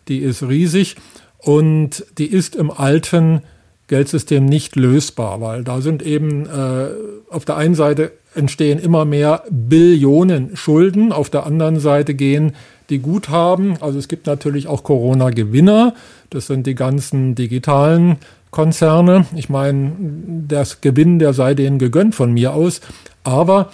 [0.09, 0.97] die ist riesig
[1.39, 3.43] und die ist im alten
[3.87, 6.89] Geldsystem nicht lösbar, weil da sind eben äh,
[7.31, 12.53] auf der einen Seite entstehen immer mehr Billionen Schulden, auf der anderen Seite gehen
[12.91, 15.95] die Guthaben, also es gibt natürlich auch Corona-Gewinner,
[16.31, 18.17] das sind die ganzen digitalen
[18.57, 19.27] Konzerne.
[19.37, 19.93] Ich meine,
[20.49, 22.81] das Gewinn, der sei denen gegönnt von mir aus,
[23.23, 23.69] aber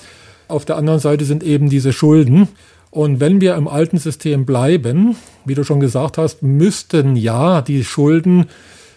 [0.48, 2.48] auf der anderen Seite sind eben diese Schulden.
[2.90, 5.14] Und wenn wir im alten System bleiben,
[5.44, 8.46] wie du schon gesagt hast, müssten ja die Schulden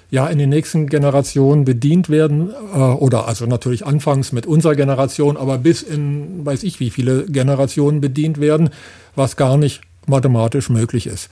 [0.09, 5.37] ja in den nächsten Generationen bedient werden äh, oder also natürlich anfangs mit unserer Generation,
[5.37, 8.71] aber bis in weiß ich wie viele Generationen bedient werden,
[9.15, 11.29] was gar nicht mathematisch möglich ist.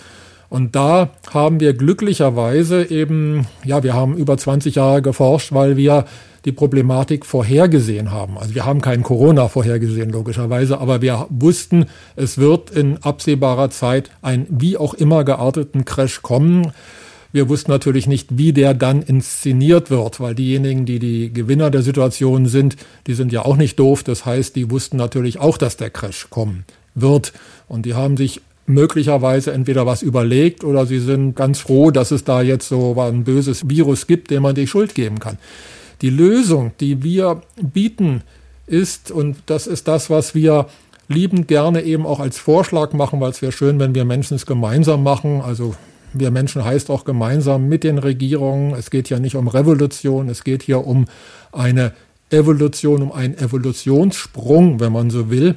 [0.53, 6.05] Und da haben wir glücklicherweise eben, ja, wir haben über 20 Jahre geforscht, weil wir
[6.45, 8.37] die Problematik vorhergesehen haben.
[8.37, 14.11] Also wir haben keinen Corona vorhergesehen, logischerweise, aber wir wussten, es wird in absehbarer Zeit
[14.21, 16.71] ein wie auch immer gearteten Crash kommen.
[17.31, 21.81] Wir wussten natürlich nicht, wie der dann inszeniert wird, weil diejenigen, die die Gewinner der
[21.81, 24.03] Situation sind, die sind ja auch nicht doof.
[24.03, 26.63] Das heißt, die wussten natürlich auch, dass der Crash kommen
[26.93, 27.33] wird.
[27.67, 32.23] Und die haben sich möglicherweise entweder was überlegt oder sie sind ganz froh, dass es
[32.23, 35.37] da jetzt so ein böses Virus gibt, dem man die Schuld geben kann.
[36.01, 38.23] Die Lösung, die wir bieten,
[38.67, 40.67] ist, und das ist das, was wir
[41.07, 44.45] liebend gerne eben auch als Vorschlag machen, weil es wäre schön, wenn wir Menschen es
[44.45, 45.41] gemeinsam machen.
[45.41, 45.75] Also
[46.13, 48.73] wir Menschen heißt auch gemeinsam mit den Regierungen.
[48.73, 51.05] Es geht ja nicht um Revolution, es geht hier um
[51.51, 51.93] eine
[52.29, 55.55] Evolution, um einen Evolutionssprung, wenn man so will.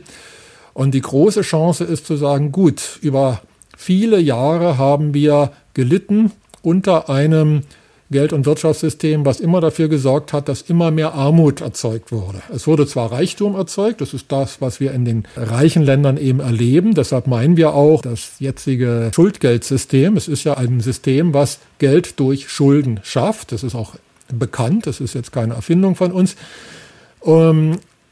[0.77, 3.41] Und die große Chance ist zu sagen, gut, über
[3.79, 7.63] viele Jahre haben wir gelitten unter einem
[8.11, 12.43] Geld- und Wirtschaftssystem, was immer dafür gesorgt hat, dass immer mehr Armut erzeugt wurde.
[12.53, 16.41] Es wurde zwar Reichtum erzeugt, das ist das, was wir in den reichen Ländern eben
[16.41, 16.93] erleben.
[16.93, 22.51] Deshalb meinen wir auch, das jetzige Schuldgeldsystem, es ist ja ein System, was Geld durch
[22.51, 23.53] Schulden schafft.
[23.53, 23.95] Das ist auch
[24.31, 26.37] bekannt, das ist jetzt keine Erfindung von uns.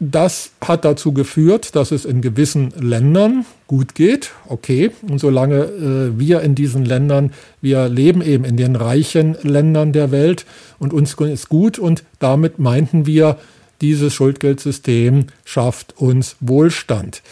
[0.00, 4.32] Das hat dazu geführt, dass es in gewissen Ländern gut geht.
[4.48, 9.92] Okay, und solange äh, wir in diesen Ländern, wir leben eben in den reichen Ländern
[9.92, 10.46] der Welt
[10.78, 13.38] und uns ist gut und damit meinten wir,
[13.80, 17.22] dieses Schuldgeldsystem schafft uns Wohlstand.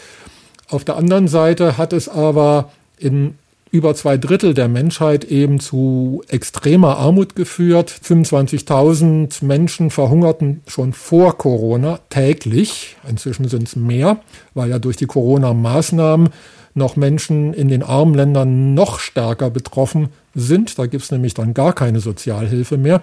[0.69, 3.35] Auf der anderen Seite hat es aber in
[3.73, 7.89] über zwei Drittel der Menschheit eben zu extremer Armut geführt.
[7.89, 12.97] 25.000 Menschen verhungerten schon vor Corona täglich.
[13.09, 14.19] Inzwischen sind es mehr,
[14.53, 16.29] weil ja durch die Corona-Maßnahmen
[16.75, 20.77] noch Menschen in den armen Ländern noch stärker betroffen sind.
[20.77, 23.01] Da gibt es nämlich dann gar keine Sozialhilfe mehr.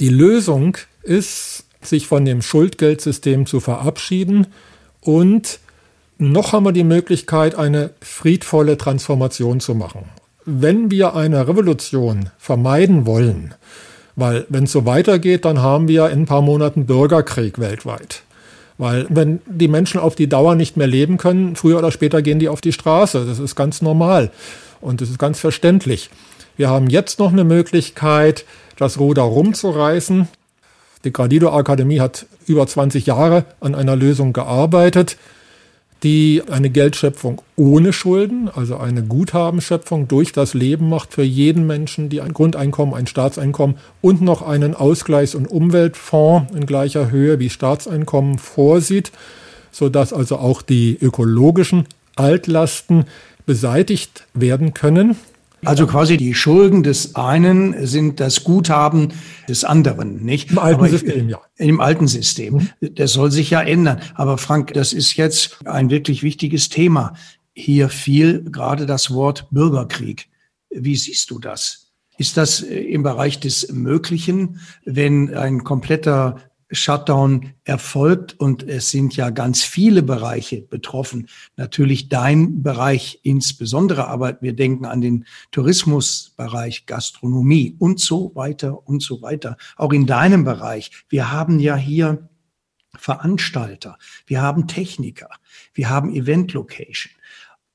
[0.00, 4.46] Die Lösung ist, sich von dem Schuldgeldsystem zu verabschieden
[5.02, 5.60] und
[6.32, 10.04] noch haben wir die Möglichkeit, eine friedvolle Transformation zu machen.
[10.44, 13.54] Wenn wir eine Revolution vermeiden wollen,
[14.16, 18.22] weil wenn es so weitergeht, dann haben wir in ein paar Monaten Bürgerkrieg weltweit.
[18.76, 22.38] Weil wenn die Menschen auf die Dauer nicht mehr leben können, früher oder später gehen
[22.38, 23.24] die auf die Straße.
[23.24, 24.30] Das ist ganz normal
[24.80, 26.10] und das ist ganz verständlich.
[26.56, 28.44] Wir haben jetzt noch eine Möglichkeit,
[28.76, 30.28] das Ruder rumzureißen.
[31.04, 35.16] Die Gradido Akademie hat über 20 Jahre an einer Lösung gearbeitet
[36.04, 42.10] die eine Geldschöpfung ohne Schulden, also eine Guthabenschöpfung durch das Leben macht für jeden Menschen,
[42.10, 47.48] die ein Grundeinkommen, ein Staatseinkommen und noch einen Ausgleichs- und Umweltfonds in gleicher Höhe wie
[47.48, 49.12] Staatseinkommen vorsieht,
[49.72, 51.86] sodass also auch die ökologischen
[52.16, 53.06] Altlasten
[53.46, 55.16] beseitigt werden können.
[55.64, 59.12] Also quasi die Schulden des einen sind das Guthaben
[59.48, 60.50] des anderen, nicht?
[60.50, 61.40] Im alten ich, System, ja.
[61.56, 62.54] Im alten System.
[62.80, 62.94] Mhm.
[62.94, 64.00] Das soll sich ja ändern.
[64.14, 67.14] Aber Frank, das ist jetzt ein wirklich wichtiges Thema.
[67.54, 70.28] Hier fiel gerade das Wort Bürgerkrieg.
[70.70, 71.92] Wie siehst du das?
[72.18, 76.36] Ist das äh, im Bereich des Möglichen, wenn ein kompletter
[76.74, 81.28] Shutdown erfolgt und es sind ja ganz viele Bereiche betroffen.
[81.56, 89.02] Natürlich dein Bereich insbesondere, aber wir denken an den Tourismusbereich, Gastronomie und so weiter und
[89.02, 89.56] so weiter.
[89.76, 90.90] Auch in deinem Bereich.
[91.08, 92.28] Wir haben ja hier
[92.96, 95.28] Veranstalter, wir haben Techniker,
[95.72, 97.12] wir haben Event Location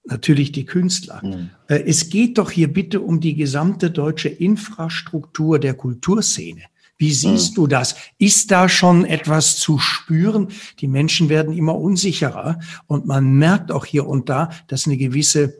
[0.05, 1.21] natürlich die Künstler.
[1.23, 1.49] Mhm.
[1.67, 6.63] Es geht doch hier bitte um die gesamte deutsche Infrastruktur der Kulturszene.
[6.99, 7.55] Wie siehst mhm.
[7.55, 7.95] du das?
[8.17, 10.49] Ist da schon etwas zu spüren?
[10.79, 15.57] Die Menschen werden immer unsicherer und man merkt auch hier und da, dass eine gewisse,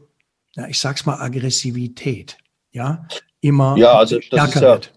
[0.56, 2.38] ja, ich sag's mal, Aggressivität,
[2.74, 3.08] ja,
[3.40, 4.94] immer ja, also ist ja, wird.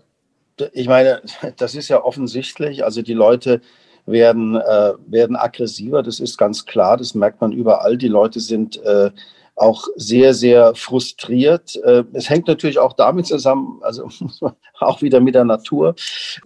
[0.72, 1.22] Ich meine,
[1.56, 2.84] das ist ja offensichtlich.
[2.84, 3.60] Also die Leute
[4.04, 7.96] werden, äh, werden aggressiver, das ist ganz klar, das merkt man überall.
[7.96, 9.12] Die Leute sind äh,
[9.56, 11.76] auch sehr, sehr frustriert.
[11.76, 14.08] Äh, es hängt natürlich auch damit zusammen, also
[14.80, 15.94] auch wieder mit der Natur.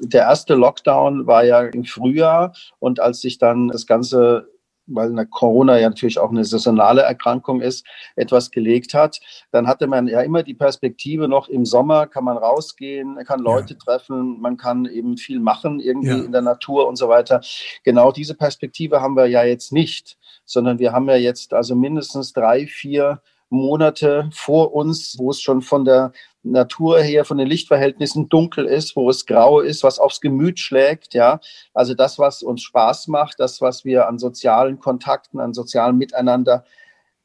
[0.01, 4.49] Der erste Lockdown war ja im Frühjahr und als sich dann das Ganze
[4.87, 9.21] weil eine Corona ja natürlich auch eine saisonale Erkrankung ist, etwas gelegt hat,
[9.51, 13.75] dann hatte man ja immer die Perspektive noch im Sommer kann man rausgehen, kann Leute
[13.75, 13.79] ja.
[13.79, 16.25] treffen, man kann eben viel machen irgendwie ja.
[16.25, 17.41] in der Natur und so weiter.
[17.85, 22.33] Genau diese Perspektive haben wir ja jetzt nicht sondern wir haben ja jetzt also mindestens
[22.33, 28.29] drei, vier Monate vor uns, wo es schon von der Natur her, von den Lichtverhältnissen
[28.29, 31.41] dunkel ist, wo es grau ist, was aufs Gemüt schlägt, ja.
[31.75, 36.65] Also das, was uns Spaß macht, das, was wir an sozialen Kontakten, an sozialem Miteinander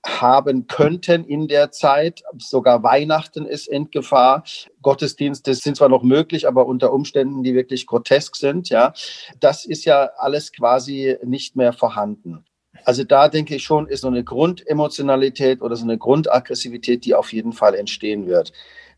[0.06, 2.24] haben könnten in der Zeit.
[2.40, 4.44] Sogar Weihnachten ist in Gefahr.
[4.82, 8.94] Gottesdienste sind zwar noch möglich, aber unter Umständen, die wirklich grotesk sind, ja.
[9.40, 12.46] Das ist ja alles quasi nicht mehr vorhanden.
[12.86, 17.34] Also da denke ich schon, ist so eine Grundemotionalität oder so eine Grundaggressivität, die auf
[17.34, 18.52] jeden Fall entstehen wird.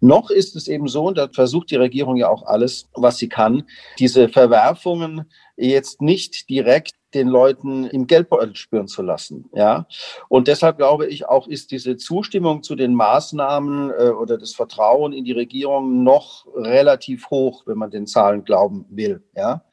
[0.04, 3.30] Noch ist es eben so, und da versucht die Regierung ja auch alles, was sie
[3.30, 3.64] kann,
[4.00, 9.50] diese Verwerfungen jetzt nicht direkt den Leuten im Geldbeutel spüren zu lassen.
[9.54, 9.88] Ja,
[10.28, 15.14] und deshalb glaube ich auch, ist diese Zustimmung zu den Maßnahmen äh, oder das Vertrauen
[15.14, 19.24] in die Regierung noch relativ hoch, wenn man den Zahlen glauben will.
[19.36, 19.64] Ja,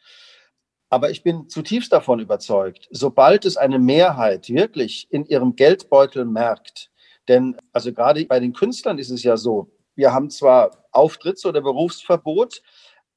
[0.91, 6.91] aber ich bin zutiefst davon überzeugt, sobald es eine Mehrheit wirklich in ihrem Geldbeutel merkt,
[7.29, 11.61] denn also gerade bei den Künstlern ist es ja so, wir haben zwar Auftritts- oder
[11.61, 12.63] Berufsverbot,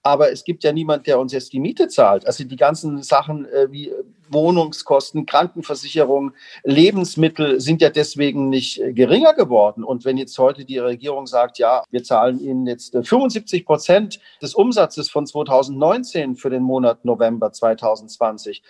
[0.03, 2.27] aber es gibt ja niemand, der uns jetzt die Miete zahlt.
[2.27, 8.91] Also die ganzen Sachen äh, wie äh, Wohnungskosten, Krankenversicherung, Lebensmittel sind ja deswegen nicht äh,
[8.91, 9.83] geringer geworden.
[9.83, 14.19] Und wenn jetzt heute die Regierung sagt, ja, wir zahlen Ihnen jetzt 75 äh, Prozent
[14.41, 18.61] des Umsatzes von 2019 für den Monat November 2020,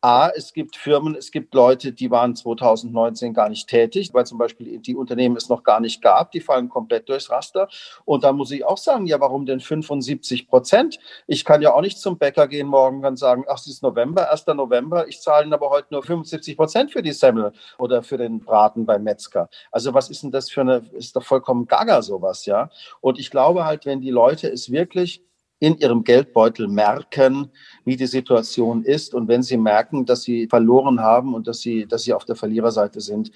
[0.00, 4.38] A, es gibt Firmen, es gibt Leute, die waren 2019 gar nicht tätig, weil zum
[4.38, 7.68] Beispiel die Unternehmen es noch gar nicht gab, die fallen komplett durchs Raster.
[8.04, 11.00] Und da muss ich auch sagen, ja, warum denn 75 Prozent?
[11.26, 14.30] Ich kann ja auch nicht zum Bäcker gehen morgen und sagen, ach, es ist November,
[14.30, 14.46] 1.
[14.46, 18.86] November, ich zahle aber heute nur 75 Prozent für die Semmel oder für den Braten
[18.86, 19.48] beim Metzger.
[19.72, 22.70] Also was ist denn das für eine, ist doch vollkommen gaga sowas, ja?
[23.00, 25.22] Und ich glaube halt, wenn die Leute es wirklich
[25.60, 27.50] in ihrem Geldbeutel merken,
[27.84, 29.14] wie die Situation ist.
[29.14, 32.36] Und wenn sie merken, dass sie verloren haben und dass sie, dass sie auf der
[32.36, 33.30] Verliererseite sind,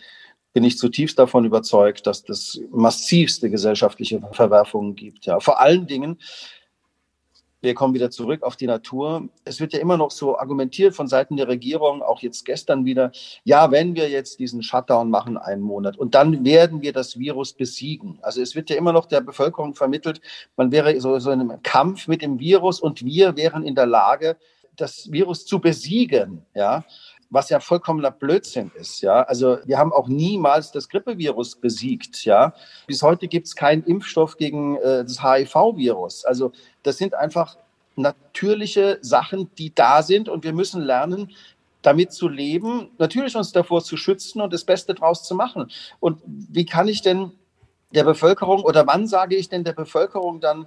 [0.53, 5.25] bin ich zutiefst davon überzeugt, dass das massivste gesellschaftliche Verwerfungen gibt.
[5.27, 6.19] Ja, vor allen Dingen,
[7.63, 9.29] wir kommen wieder zurück auf die Natur.
[9.45, 13.13] Es wird ja immer noch so argumentiert von Seiten der Regierung, auch jetzt gestern wieder,
[13.45, 17.55] ja, wenn wir jetzt diesen Shutdown machen, einen Monat, und dann werden wir das Virus
[17.55, 18.19] besiegen.
[18.21, 20.21] Also es wird ja immer noch der Bevölkerung vermittelt,
[20.57, 23.87] man wäre so, so in einem Kampf mit dem Virus und wir wären in der
[23.87, 24.37] Lage,
[24.77, 26.45] das Virus zu besiegen.
[26.55, 26.85] Ja,
[27.33, 29.01] was ja vollkommener Blödsinn ist.
[29.01, 32.27] Ja, also wir haben auch niemals das Grippevirus besiegt.
[32.27, 32.53] Ja,
[32.87, 36.27] bis heute gibt es keinen Impfstoff gegen äh, das HIV-Virus.
[36.27, 37.57] Also das sind einfach
[37.97, 41.31] natürliche Sachen, die da sind und wir müssen lernen,
[41.81, 45.71] damit zu leben, natürlich uns davor zu schützen und das Beste draus zu machen.
[46.01, 47.33] Und wie kann ich denn
[47.95, 50.67] der Bevölkerung oder wann sage ich denn der Bevölkerung dann,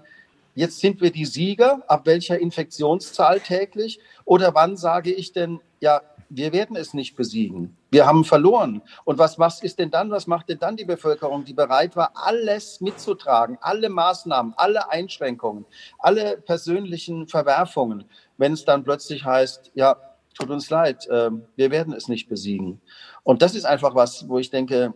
[0.55, 3.99] jetzt sind wir die Sieger, ab welcher Infektionszahl täglich?
[4.25, 6.01] Oder wann sage ich denn, ja,
[6.35, 7.77] wir werden es nicht besiegen.
[7.91, 8.81] Wir haben verloren.
[9.03, 12.11] Und was, was ist denn dann, was macht denn dann die Bevölkerung, die bereit war,
[12.13, 15.65] alles mitzutragen, alle Maßnahmen, alle Einschränkungen,
[15.99, 18.05] alle persönlichen Verwerfungen,
[18.37, 19.97] wenn es dann plötzlich heißt, ja,
[20.33, 22.81] tut uns leid, äh, wir werden es nicht besiegen.
[23.23, 24.93] Und das ist einfach was, wo ich denke,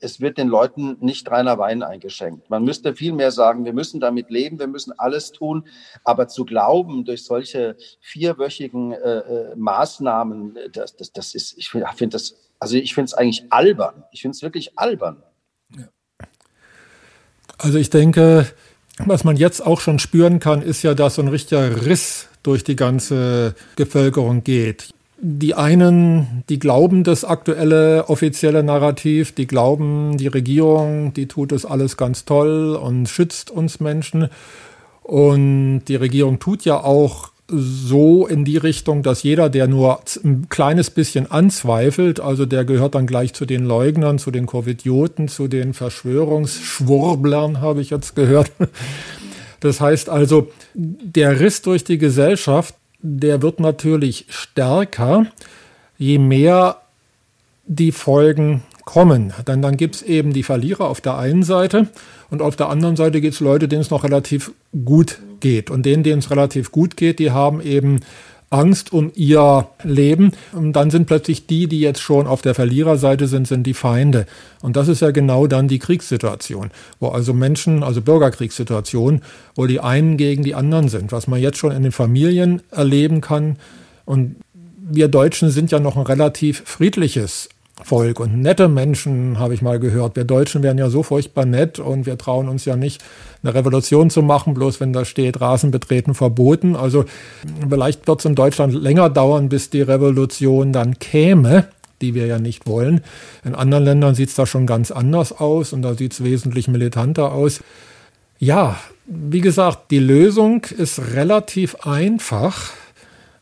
[0.00, 2.50] es wird den Leuten nicht reiner Wein eingeschenkt.
[2.50, 5.66] Man müsste vielmehr sagen, wir müssen damit leben, wir müssen alles tun.
[6.04, 11.86] Aber zu glauben, durch solche vierwöchigen äh, äh Maßnahmen, das, das, das ist, ich finde
[11.94, 14.04] find das, also ich finde es eigentlich albern.
[14.12, 15.22] Ich finde es wirklich albern.
[17.58, 18.46] Also ich denke,
[18.98, 22.62] was man jetzt auch schon spüren kann, ist ja, dass so ein richtiger Riss durch
[22.64, 24.90] die ganze Bevölkerung geht.
[25.26, 31.64] Die einen, die glauben das aktuelle offizielle Narrativ, die glauben, die Regierung, die tut das
[31.64, 34.28] alles ganz toll und schützt uns Menschen.
[35.02, 40.50] Und die Regierung tut ja auch so in die Richtung, dass jeder, der nur ein
[40.50, 45.48] kleines bisschen anzweifelt, also der gehört dann gleich zu den Leugnern, zu den Covidioten, zu
[45.48, 48.52] den Verschwörungsschwurblern, habe ich jetzt gehört.
[49.60, 52.74] Das heißt also, der Riss durch die Gesellschaft,
[53.06, 55.26] der wird natürlich stärker,
[55.98, 56.78] je mehr
[57.66, 59.34] die Folgen kommen.
[59.46, 61.88] Denn dann gibt es eben die Verlierer auf der einen Seite
[62.30, 64.52] und auf der anderen Seite gibt es Leute, denen es noch relativ
[64.86, 65.70] gut geht.
[65.70, 68.00] Und denen, denen es relativ gut geht, die haben eben
[68.54, 70.32] Angst um ihr Leben.
[70.52, 74.26] Und dann sind plötzlich die, die jetzt schon auf der Verliererseite sind, sind die Feinde.
[74.62, 79.22] Und das ist ja genau dann die Kriegssituation, wo also Menschen, also Bürgerkriegssituation,
[79.56, 83.20] wo die einen gegen die anderen sind, was man jetzt schon in den Familien erleben
[83.20, 83.56] kann.
[84.04, 84.36] Und
[84.78, 87.48] wir Deutschen sind ja noch ein relativ friedliches
[87.84, 90.16] Volk und nette Menschen, habe ich mal gehört.
[90.16, 93.04] Wir Deutschen wären ja so furchtbar nett und wir trauen uns ja nicht,
[93.42, 96.76] eine Revolution zu machen, bloß wenn da steht, Rasen betreten verboten.
[96.76, 97.04] Also
[97.68, 101.66] vielleicht wird es in Deutschland länger dauern, bis die Revolution dann käme,
[102.00, 103.02] die wir ja nicht wollen.
[103.44, 106.68] In anderen Ländern sieht es da schon ganz anders aus und da sieht es wesentlich
[106.68, 107.60] militanter aus.
[108.38, 108.76] Ja,
[109.06, 112.70] wie gesagt, die Lösung ist relativ einfach.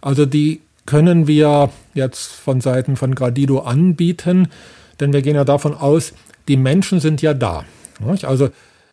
[0.01, 4.49] Also die können wir jetzt von Seiten von Gradido anbieten,
[5.01, 6.13] denn wir gehen ja davon aus,
[6.49, 7.65] die Menschen sind ja da.
[8.23, 8.51] Also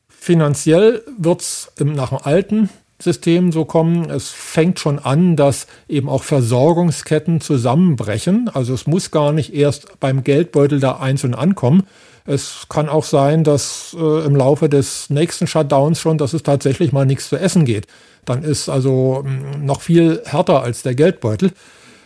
[0.07, 2.69] finanziell wird es nach dem alten
[3.01, 4.09] System so kommen.
[4.09, 8.49] Es fängt schon an, dass eben auch Versorgungsketten zusammenbrechen.
[8.53, 11.83] Also es muss gar nicht erst beim Geldbeutel da einzeln ankommen.
[12.25, 16.91] Es kann auch sein, dass äh, im Laufe des nächsten Shutdowns schon, dass es tatsächlich
[16.91, 17.87] mal nichts zu essen geht.
[18.25, 21.51] Dann ist also mh, noch viel härter als der Geldbeutel.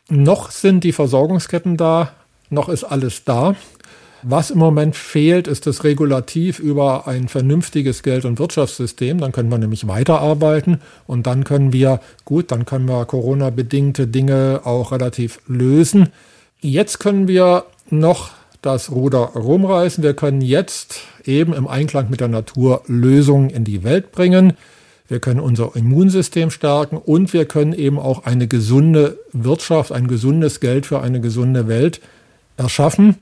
[0.10, 2.12] Noch sind die Versorgungsketten da,
[2.50, 3.56] noch ist alles da.
[4.26, 9.20] Was im Moment fehlt, ist das Regulativ über ein vernünftiges Geld- und Wirtschaftssystem.
[9.20, 14.62] Dann können wir nämlich weiterarbeiten und dann können wir, gut, dann können wir Corona-bedingte Dinge
[14.64, 16.10] auch relativ lösen.
[16.62, 20.04] Jetzt können wir noch das Ruder rumreißen.
[20.04, 24.54] Wir können jetzt eben im Einklang mit der Natur Lösungen in die Welt bringen
[25.08, 30.60] wir können unser Immunsystem stärken und wir können eben auch eine gesunde Wirtschaft, ein gesundes
[30.60, 32.02] Geld für eine gesunde Welt
[32.58, 33.18] erschaffen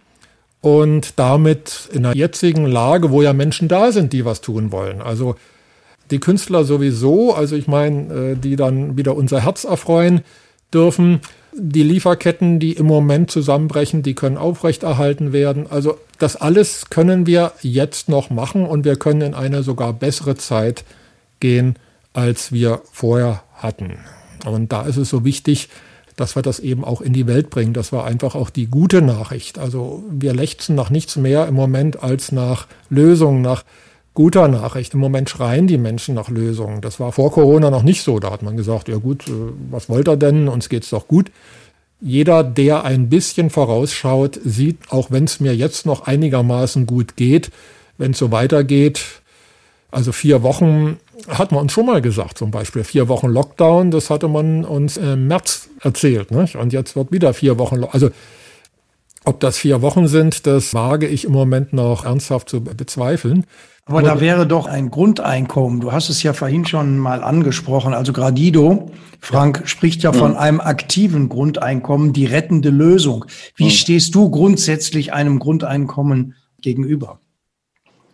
[0.61, 5.01] und damit in der jetzigen Lage, wo ja Menschen da sind, die was tun wollen.
[5.01, 5.35] Also
[6.11, 10.21] die Künstler sowieso, also ich meine, äh, die dann wieder unser Herz erfreuen
[10.73, 11.21] dürfen.
[11.53, 15.65] Die Lieferketten, die im Moment zusammenbrechen, die können aufrechterhalten werden.
[15.69, 20.35] Also das alles können wir jetzt noch machen und wir können in eine sogar bessere
[20.35, 20.85] Zeit
[21.41, 21.75] gehen,
[22.13, 23.97] als wir vorher hatten.
[24.45, 25.69] Und da ist es so wichtig,
[26.15, 27.73] dass wir das eben auch in die Welt bringen.
[27.73, 29.59] Das war einfach auch die gute Nachricht.
[29.59, 33.63] Also wir lechzen nach nichts mehr im Moment als nach Lösungen, nach
[34.13, 34.93] guter Nachricht.
[34.93, 36.81] Im Moment schreien die Menschen nach Lösungen.
[36.81, 38.19] Das war vor Corona noch nicht so.
[38.19, 39.31] Da hat man gesagt, ja gut, äh,
[39.69, 40.47] was wollt ihr denn?
[40.47, 41.31] Uns geht's doch gut.
[42.01, 47.51] Jeder, der ein bisschen vorausschaut, sieht, auch wenn es mir jetzt noch einigermaßen gut geht,
[47.97, 49.20] wenn es so weitergeht,
[49.91, 54.09] also vier Wochen hat man uns schon mal gesagt, zum Beispiel vier Wochen Lockdown, das
[54.09, 56.31] hatte man uns im März erzählt.
[56.31, 56.55] Nicht?
[56.55, 57.83] Und jetzt wird wieder vier Wochen.
[57.83, 58.09] Also
[59.23, 63.45] ob das vier Wochen sind, das wage ich im Moment noch ernsthaft zu bezweifeln.
[63.85, 65.81] Aber da wäre doch ein Grundeinkommen.
[65.81, 67.93] Du hast es ja vorhin schon mal angesprochen.
[67.93, 69.67] Also Gradido, Frank, ja.
[69.67, 73.25] spricht ja von einem aktiven Grundeinkommen, die rettende Lösung.
[73.55, 73.69] Wie ja.
[73.71, 77.19] stehst du grundsätzlich einem Grundeinkommen gegenüber?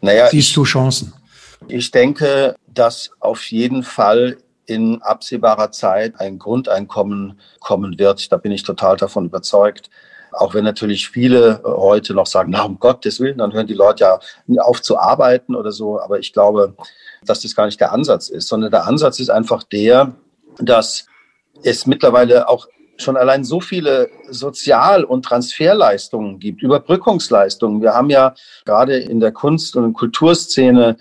[0.01, 1.13] Naja, Siehst du Chancen?
[1.67, 8.31] Ich denke, dass auf jeden Fall in absehbarer Zeit ein Grundeinkommen kommen wird.
[8.31, 9.89] Da bin ich total davon überzeugt.
[10.33, 14.03] Auch wenn natürlich viele heute noch sagen, na um Gottes Willen, dann hören die Leute
[14.03, 15.99] ja auf zu arbeiten oder so.
[15.99, 16.75] Aber ich glaube,
[17.25, 20.13] dass das gar nicht der Ansatz ist, sondern der Ansatz ist einfach der,
[20.59, 21.05] dass
[21.63, 27.81] es mittlerweile auch schon allein so viele Sozial- und Transferleistungen gibt, Überbrückungsleistungen.
[27.81, 28.33] Wir haben ja
[28.65, 30.97] gerade in der Kunst- und Kulturszene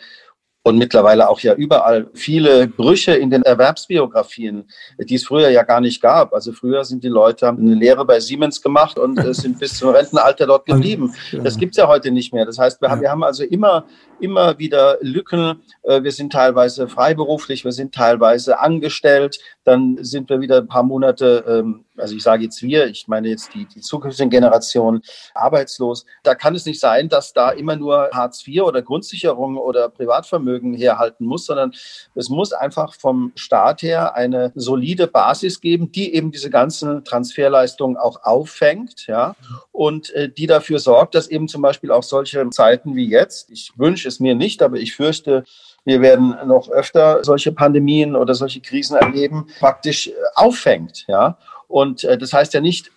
[0.66, 4.64] und mittlerweile auch ja überall viele Brüche in den Erwerbsbiografien,
[4.98, 6.34] die es früher ja gar nicht gab.
[6.34, 9.90] Also früher sind die Leute haben eine Lehre bei Siemens gemacht und sind bis zum
[9.90, 11.14] Rentenalter dort geblieben.
[11.44, 12.44] Das gibt's ja heute nicht mehr.
[12.44, 13.84] Das heißt, wir haben also immer
[14.20, 15.62] immer wieder Lücken.
[15.82, 19.38] Äh, wir sind teilweise freiberuflich, wir sind teilweise angestellt.
[19.64, 23.28] Dann sind wir wieder ein paar Monate, ähm, also ich sage jetzt wir, ich meine
[23.28, 25.02] jetzt die, die zukünftigen Generationen,
[25.34, 26.06] arbeitslos.
[26.22, 30.74] Da kann es nicht sein, dass da immer nur Hartz IV oder Grundsicherung oder Privatvermögen
[30.74, 31.72] herhalten muss, sondern
[32.14, 37.96] es muss einfach vom Staat her eine solide Basis geben, die eben diese ganzen Transferleistungen
[37.96, 39.34] auch auffängt, ja,
[39.72, 43.72] und äh, die dafür sorgt, dass eben zum Beispiel auch solche Zeiten wie jetzt, ich
[43.76, 45.44] wünsche es mir nicht, aber ich fürchte,
[45.84, 51.38] wir werden noch öfter solche Pandemien oder solche Krisen erleben, praktisch äh, auffängt, ja.
[51.68, 52.90] Und äh, das heißt ja nicht,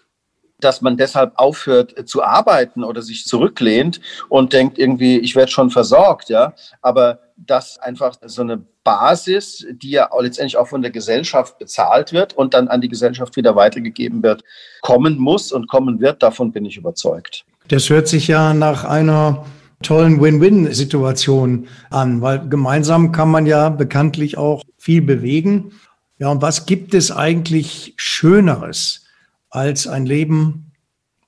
[0.60, 5.52] dass man deshalb aufhört äh, zu arbeiten oder sich zurücklehnt und denkt irgendwie, ich werde
[5.52, 6.54] schon versorgt, ja.
[6.82, 12.34] Aber dass einfach so eine Basis, die ja letztendlich auch von der Gesellschaft bezahlt wird
[12.34, 14.44] und dann an die Gesellschaft wieder weitergegeben wird,
[14.82, 17.46] kommen muss und kommen wird, davon bin ich überzeugt.
[17.68, 19.46] Das hört sich ja nach einer
[19.82, 25.72] tollen Win-Win-Situation an, weil gemeinsam kann man ja bekanntlich auch viel bewegen.
[26.18, 29.06] Ja, und was gibt es eigentlich Schöneres
[29.50, 30.72] als ein Leben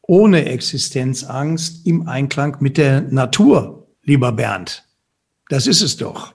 [0.02, 4.84] ohne Existenzangst im Einklang mit der Natur, lieber Bernd?
[5.50, 6.34] Das ist es doch.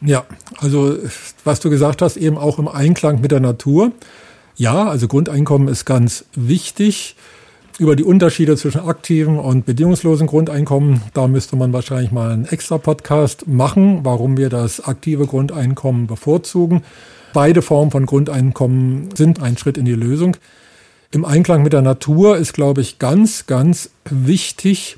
[0.00, 0.24] Ja,
[0.58, 0.96] also
[1.44, 3.92] was du gesagt hast, eben auch im Einklang mit der Natur.
[4.56, 7.16] Ja, also Grundeinkommen ist ganz wichtig.
[7.78, 12.78] Über die Unterschiede zwischen aktiven und bedingungslosen Grundeinkommen, da müsste man wahrscheinlich mal einen extra
[12.78, 16.84] Podcast machen, warum wir das aktive Grundeinkommen bevorzugen.
[17.34, 20.38] Beide Formen von Grundeinkommen sind ein Schritt in die Lösung.
[21.10, 24.96] Im Einklang mit der Natur ist, glaube ich, ganz, ganz wichtig,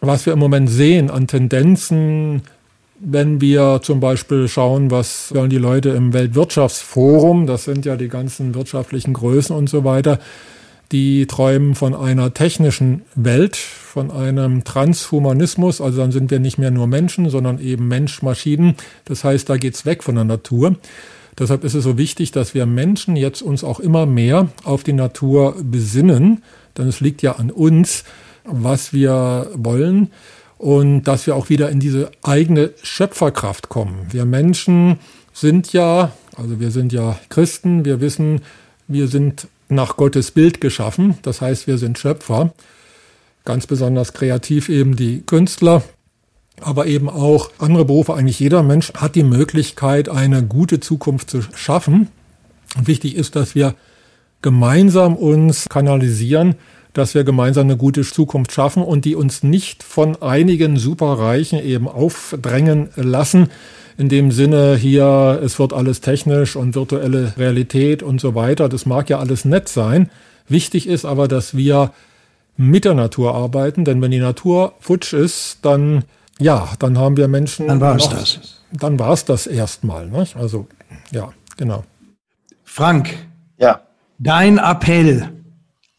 [0.00, 2.44] was wir im Moment sehen an Tendenzen,
[2.98, 8.08] wenn wir zum Beispiel schauen, was wollen die Leute im Weltwirtschaftsforum, das sind ja die
[8.08, 10.18] ganzen wirtschaftlichen Größen und so weiter,
[10.92, 16.70] die träumen von einer technischen Welt, von einem Transhumanismus, also dann sind wir nicht mehr
[16.70, 18.74] nur Menschen, sondern eben Mensch-Maschinen.
[19.04, 20.76] Das heißt, da geht's weg von der Natur.
[21.38, 24.92] Deshalb ist es so wichtig, dass wir Menschen jetzt uns auch immer mehr auf die
[24.92, 26.42] Natur besinnen,
[26.76, 28.04] denn es liegt ja an uns,
[28.44, 30.10] was wir wollen
[30.58, 34.06] und dass wir auch wieder in diese eigene Schöpferkraft kommen.
[34.10, 34.98] Wir Menschen
[35.32, 38.42] sind ja, also wir sind ja Christen, wir wissen,
[38.88, 42.52] wir sind nach Gottes Bild geschaffen, das heißt, wir sind Schöpfer,
[43.44, 45.82] ganz besonders kreativ eben die Künstler,
[46.60, 48.14] aber eben auch andere Berufe.
[48.14, 52.08] Eigentlich jeder Mensch hat die Möglichkeit, eine gute Zukunft zu schaffen.
[52.76, 53.74] Und wichtig ist, dass wir
[54.42, 56.56] gemeinsam uns kanalisieren
[56.92, 61.88] dass wir gemeinsam eine gute Zukunft schaffen und die uns nicht von einigen Superreichen eben
[61.88, 63.48] aufdrängen lassen.
[64.00, 68.70] In dem Sinne hier, es wird alles technisch und virtuelle Realität und so weiter.
[68.70, 70.10] Das mag ja alles nett sein.
[70.48, 71.92] Wichtig ist aber, dass wir
[72.56, 76.04] mit der Natur arbeiten, denn wenn die Natur futsch ist, dann
[76.38, 77.68] ja, dann haben wir Menschen.
[77.68, 78.62] Dann war es das.
[78.72, 80.06] Dann war es das erstmal.
[80.06, 80.26] Ne?
[80.34, 80.66] Also
[81.10, 81.84] ja, genau.
[82.64, 83.14] Frank.
[83.58, 83.82] Ja.
[84.18, 85.30] Dein Appell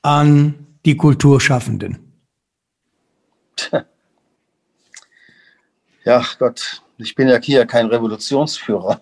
[0.02, 1.99] an die Kulturschaffenden?
[6.04, 8.99] Ja, Gott, ich bin ja hier kein Revolutionsführer.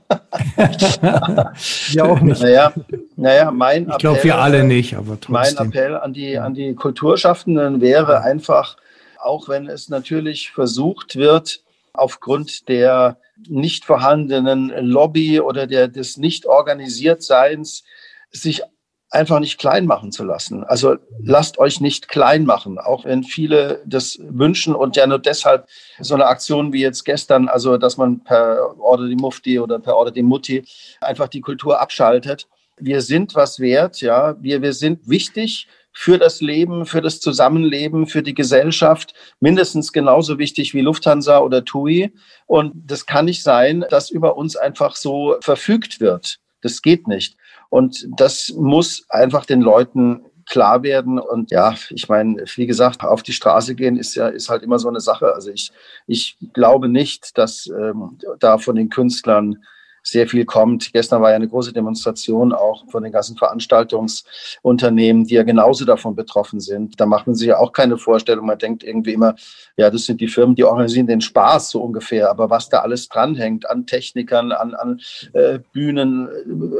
[1.91, 2.41] ja, auch nicht.
[2.41, 2.74] Naja,
[3.16, 5.34] naja mein ich glaube, wir alle nicht, aber trotzdem.
[5.34, 8.78] Mein Appell an die, an die Kulturschaffenden wäre einfach,
[9.22, 11.62] auch wenn es natürlich versucht wird,
[11.93, 17.84] aufgrund der nicht vorhandenen Lobby oder der, des nicht organisiert Seins,
[18.32, 18.64] sich
[19.12, 20.64] einfach nicht klein machen zu lassen.
[20.64, 25.68] Also lasst euch nicht klein machen, auch wenn viele das wünschen und ja nur deshalb
[25.99, 29.95] so eine Aktion wie jetzt gestern, also dass man per Order die Mufti oder per
[29.95, 30.64] Order die Mutti
[31.01, 32.47] einfach die Kultur abschaltet.
[32.78, 38.07] Wir sind was wert, ja, wir, wir sind wichtig für das Leben, für das Zusammenleben,
[38.07, 42.14] für die Gesellschaft, mindestens genauso wichtig wie Lufthansa oder TUI.
[42.45, 46.39] Und das kann nicht sein, dass über uns einfach so verfügt wird.
[46.62, 47.38] Das geht nicht.
[47.70, 51.20] Und das muss einfach den Leuten klar werden.
[51.20, 54.80] Und ja, ich meine, wie gesagt, auf die Straße gehen ist ja ist halt immer
[54.80, 55.34] so eine Sache.
[55.34, 55.72] Also ich,
[56.07, 59.64] ich glaube nicht, dass ähm, da von den Künstlern
[60.04, 60.91] sehr viel kommt.
[60.93, 66.16] Gestern war ja eine große Demonstration auch von den ganzen Veranstaltungsunternehmen, die ja genauso davon
[66.16, 67.00] betroffen sind.
[67.00, 68.45] Da macht man sich ja auch keine Vorstellung.
[68.45, 69.36] Man denkt irgendwie immer,
[69.78, 72.30] ja, das sind die Firmen, die organisieren den Spaß so ungefähr.
[72.30, 75.00] Aber was da alles dranhängt an Technikern, an, an
[75.34, 76.28] äh, Bühnen,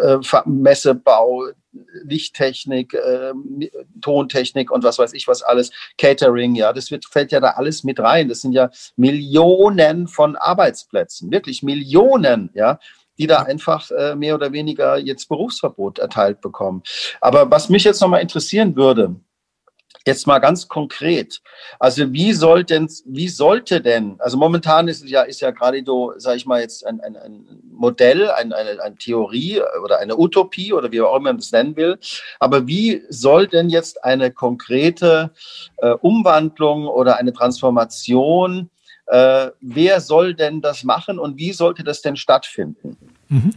[0.02, 1.48] äh, Messebau,
[2.04, 3.34] Lichttechnik, äh,
[4.02, 7.84] Tontechnik und was weiß ich was alles, Catering, ja, das wird, fällt ja da alles
[7.84, 8.30] mit rein.
[8.30, 12.80] Das sind ja Millionen von Arbeitsplätzen, wirklich Millionen, ja,
[13.18, 16.84] die da einfach äh, mehr oder weniger jetzt Berufsverbot erteilt bekommen.
[17.22, 19.16] Aber was mich jetzt nochmal interessieren würde,
[20.06, 21.42] Jetzt mal ganz konkret.
[21.78, 25.84] Also wie soll denn, wie sollte denn, also momentan ist es ja, ist ja gerade
[25.86, 30.18] so, sage ich mal jetzt ein, ein, ein Modell, ein, eine, eine Theorie oder eine
[30.18, 32.00] Utopie oder wie auch immer man das nennen will.
[32.40, 35.32] Aber wie soll denn jetzt eine konkrete
[35.78, 38.70] äh, Umwandlung oder eine Transformation,
[39.08, 42.96] äh, wer soll denn das machen und wie sollte das denn stattfinden?
[43.28, 43.52] Mhm.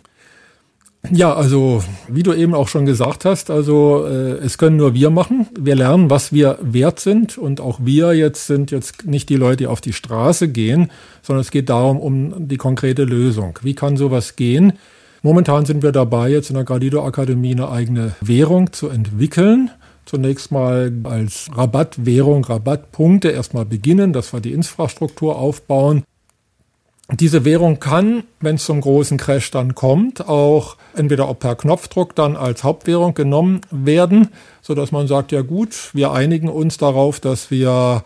[1.11, 5.11] Ja, also wie du eben auch schon gesagt hast, also äh, es können nur wir
[5.11, 5.49] machen.
[5.59, 9.59] Wir lernen, was wir wert sind und auch wir jetzt sind jetzt nicht die Leute,
[9.59, 10.91] die auf die Straße gehen,
[11.21, 13.59] sondern es geht darum um die konkrete Lösung.
[13.63, 14.75] Wie kann sowas gehen?
[15.23, 19.71] Momentan sind wir dabei, jetzt in der Gradido Akademie eine eigene Währung zu entwickeln.
[20.07, 26.05] Zunächst mal als Rabattwährung, Rabattpunkte erstmal beginnen, dass wir die Infrastruktur aufbauen
[27.13, 32.15] diese Währung kann, wenn es zum großen Crash dann kommt, auch entweder auch per Knopfdruck
[32.15, 34.29] dann als Hauptwährung genommen werden,
[34.63, 38.03] so dass man sagt, ja gut, wir einigen uns darauf, dass wir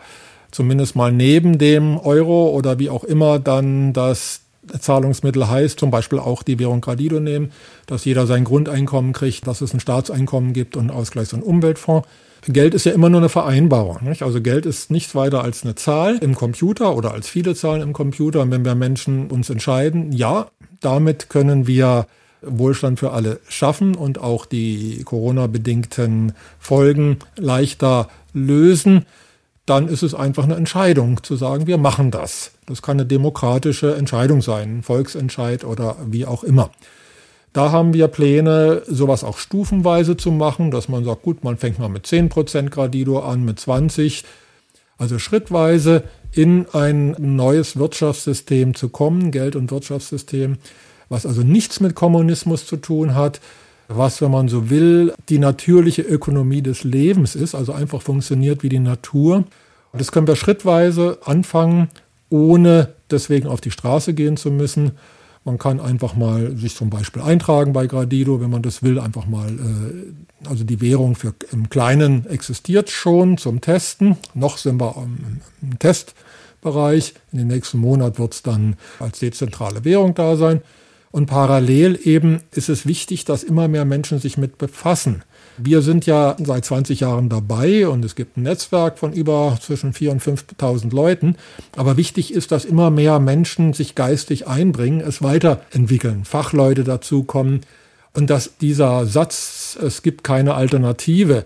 [0.51, 4.41] zumindest mal neben dem Euro oder wie auch immer dann das
[4.79, 7.51] Zahlungsmittel heißt, zum Beispiel auch die Währung Gradido nehmen,
[7.85, 12.07] dass jeder sein Grundeinkommen kriegt, dass es ein Staatseinkommen gibt und Ausgleichs- und Umweltfonds.
[12.47, 13.99] Geld ist ja immer nur eine Vereinbarung.
[14.03, 14.23] Nicht?
[14.23, 17.93] Also Geld ist nichts weiter als eine Zahl im Computer oder als viele Zahlen im
[17.93, 18.41] Computer.
[18.41, 20.47] Und wenn wir Menschen uns entscheiden, ja,
[20.79, 22.07] damit können wir
[22.41, 29.05] Wohlstand für alle schaffen und auch die Corona-bedingten Folgen leichter lösen,
[29.65, 32.51] dann ist es einfach eine Entscheidung zu sagen, wir machen das.
[32.67, 36.71] Das kann eine demokratische Entscheidung sein, ein Volksentscheid oder wie auch immer.
[37.53, 41.79] Da haben wir Pläne, sowas auch stufenweise zu machen, dass man sagt, gut, man fängt
[41.79, 44.23] mal mit 10% Gradido an, mit 20,
[44.97, 50.57] also schrittweise in ein neues Wirtschaftssystem zu kommen, Geld- und Wirtschaftssystem,
[51.09, 53.39] was also nichts mit Kommunismus zu tun hat,
[53.87, 58.69] was, wenn man so will, die natürliche Ökonomie des Lebens ist, also einfach funktioniert wie
[58.69, 59.45] die Natur.
[59.93, 61.87] Das können wir schrittweise anfangen,
[62.29, 64.91] ohne deswegen auf die Straße gehen zu müssen
[65.47, 69.25] man kann einfach mal sich zum Beispiel eintragen bei Gradido, wenn man das will, einfach
[69.25, 74.17] mal, äh, also die Währung für im Kleinen existiert schon zum Testen.
[74.33, 77.13] Noch sind wir im, im Testbereich.
[77.31, 80.61] In den nächsten Monat wird es dann als dezentrale Währung da sein.
[81.11, 85.23] Und parallel eben ist es wichtig, dass immer mehr Menschen sich mit befassen.
[85.59, 89.91] Wir sind ja seit 20 Jahren dabei und es gibt ein Netzwerk von über zwischen
[89.91, 91.35] 4.000 und 5.000 Leuten.
[91.75, 97.61] Aber wichtig ist, dass immer mehr Menschen sich geistig einbringen, es weiterentwickeln, Fachleute dazukommen
[98.13, 101.43] und dass dieser Satz, es gibt keine Alternative,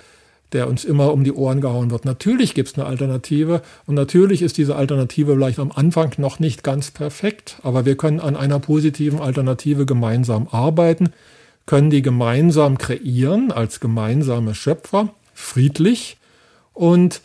[0.51, 2.03] der uns immer um die Ohren gehauen wird.
[2.03, 6.65] Natürlich gibt es eine Alternative und natürlich ist diese Alternative vielleicht am Anfang noch nicht
[6.65, 11.13] ganz perfekt, aber wir können an einer positiven Alternative gemeinsam arbeiten
[11.65, 16.17] können die gemeinsam kreieren als gemeinsame Schöpfer, friedlich
[16.73, 17.21] und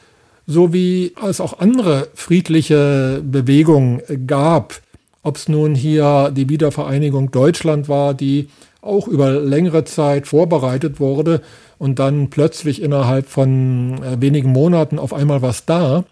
[0.47, 4.81] so wie es auch andere friedliche Bewegungen gab,
[5.23, 8.49] ob es nun hier die Wiedervereinigung Deutschland war, die
[8.81, 11.43] auch über längere Zeit vorbereitet wurde
[11.79, 16.05] und dann plötzlich innerhalb von äh, wenigen Monaten auf einmal was da.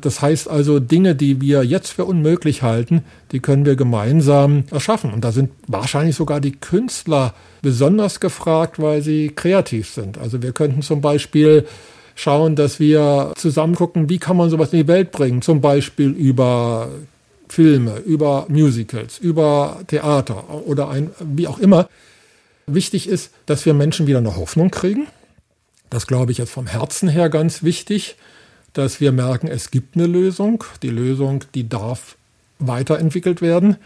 [0.00, 5.12] Das heißt also, Dinge, die wir jetzt für unmöglich halten, die können wir gemeinsam erschaffen.
[5.12, 10.18] Und da sind wahrscheinlich sogar die Künstler besonders gefragt, weil sie kreativ sind.
[10.18, 11.66] Also wir könnten zum Beispiel
[12.14, 15.42] schauen, dass wir zusammen gucken, wie kann man sowas in die Welt bringen.
[15.42, 16.88] Zum Beispiel über
[17.48, 21.88] Filme, über Musicals, über Theater oder ein, wie auch immer.
[22.66, 25.06] Wichtig ist, dass wir Menschen wieder eine Hoffnung kriegen.
[25.88, 28.16] Das glaube ich jetzt vom Herzen her ganz wichtig
[28.72, 30.64] dass wir merken, es gibt eine Lösung.
[30.82, 32.16] Die Lösung, die darf
[32.58, 33.76] weiterentwickelt werden.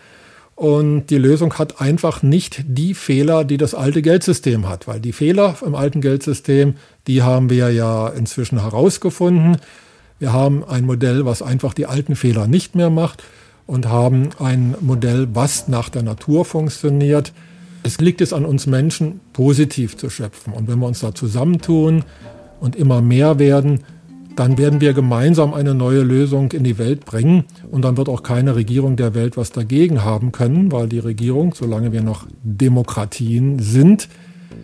[0.57, 5.13] Und die Lösung hat einfach nicht die Fehler, die das alte Geldsystem hat, weil die
[5.13, 6.75] Fehler im alten Geldsystem,
[7.09, 9.57] die haben wir ja inzwischen herausgefunden.
[10.21, 13.25] Wir haben ein Modell, was einfach die alten Fehler nicht mehr macht
[13.67, 17.33] und haben ein Modell, was nach der Natur funktioniert.
[17.83, 20.53] Es liegt es an uns Menschen, positiv zu schöpfen.
[20.53, 22.05] Und wenn wir uns da zusammentun
[22.61, 23.81] und immer mehr werden,
[24.37, 28.23] dann werden wir gemeinsam eine neue Lösung in die Welt bringen und dann wird auch
[28.23, 33.59] keine Regierung der Welt was dagegen haben können, weil die Regierung, solange wir noch Demokratien
[33.61, 34.09] sind,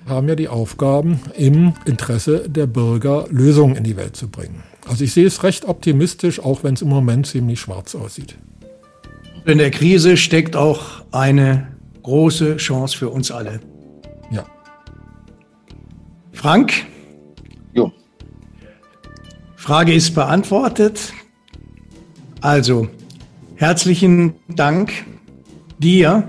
[0.06, 4.62] haben ja die Aufgaben, im Interesse der Bürger Lösungen in die Welt zu bringen.
[4.88, 8.36] Also ich sehe es recht optimistisch, auch wenn es im Moment ziemlich schwarz aussieht.
[9.46, 11.68] In der Krise steckt auch eine
[12.02, 13.60] große Chance für uns alle.
[14.30, 14.44] Ja.
[16.32, 16.72] Frank,
[19.60, 21.12] Frage ist beantwortet.
[22.40, 22.88] Also,
[23.56, 25.04] herzlichen Dank
[25.78, 26.26] dir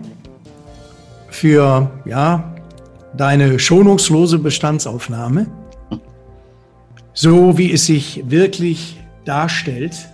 [1.30, 2.54] für ja,
[3.16, 5.48] deine schonungslose Bestandsaufnahme.
[7.14, 10.10] so wie es sich wirklich darstellt.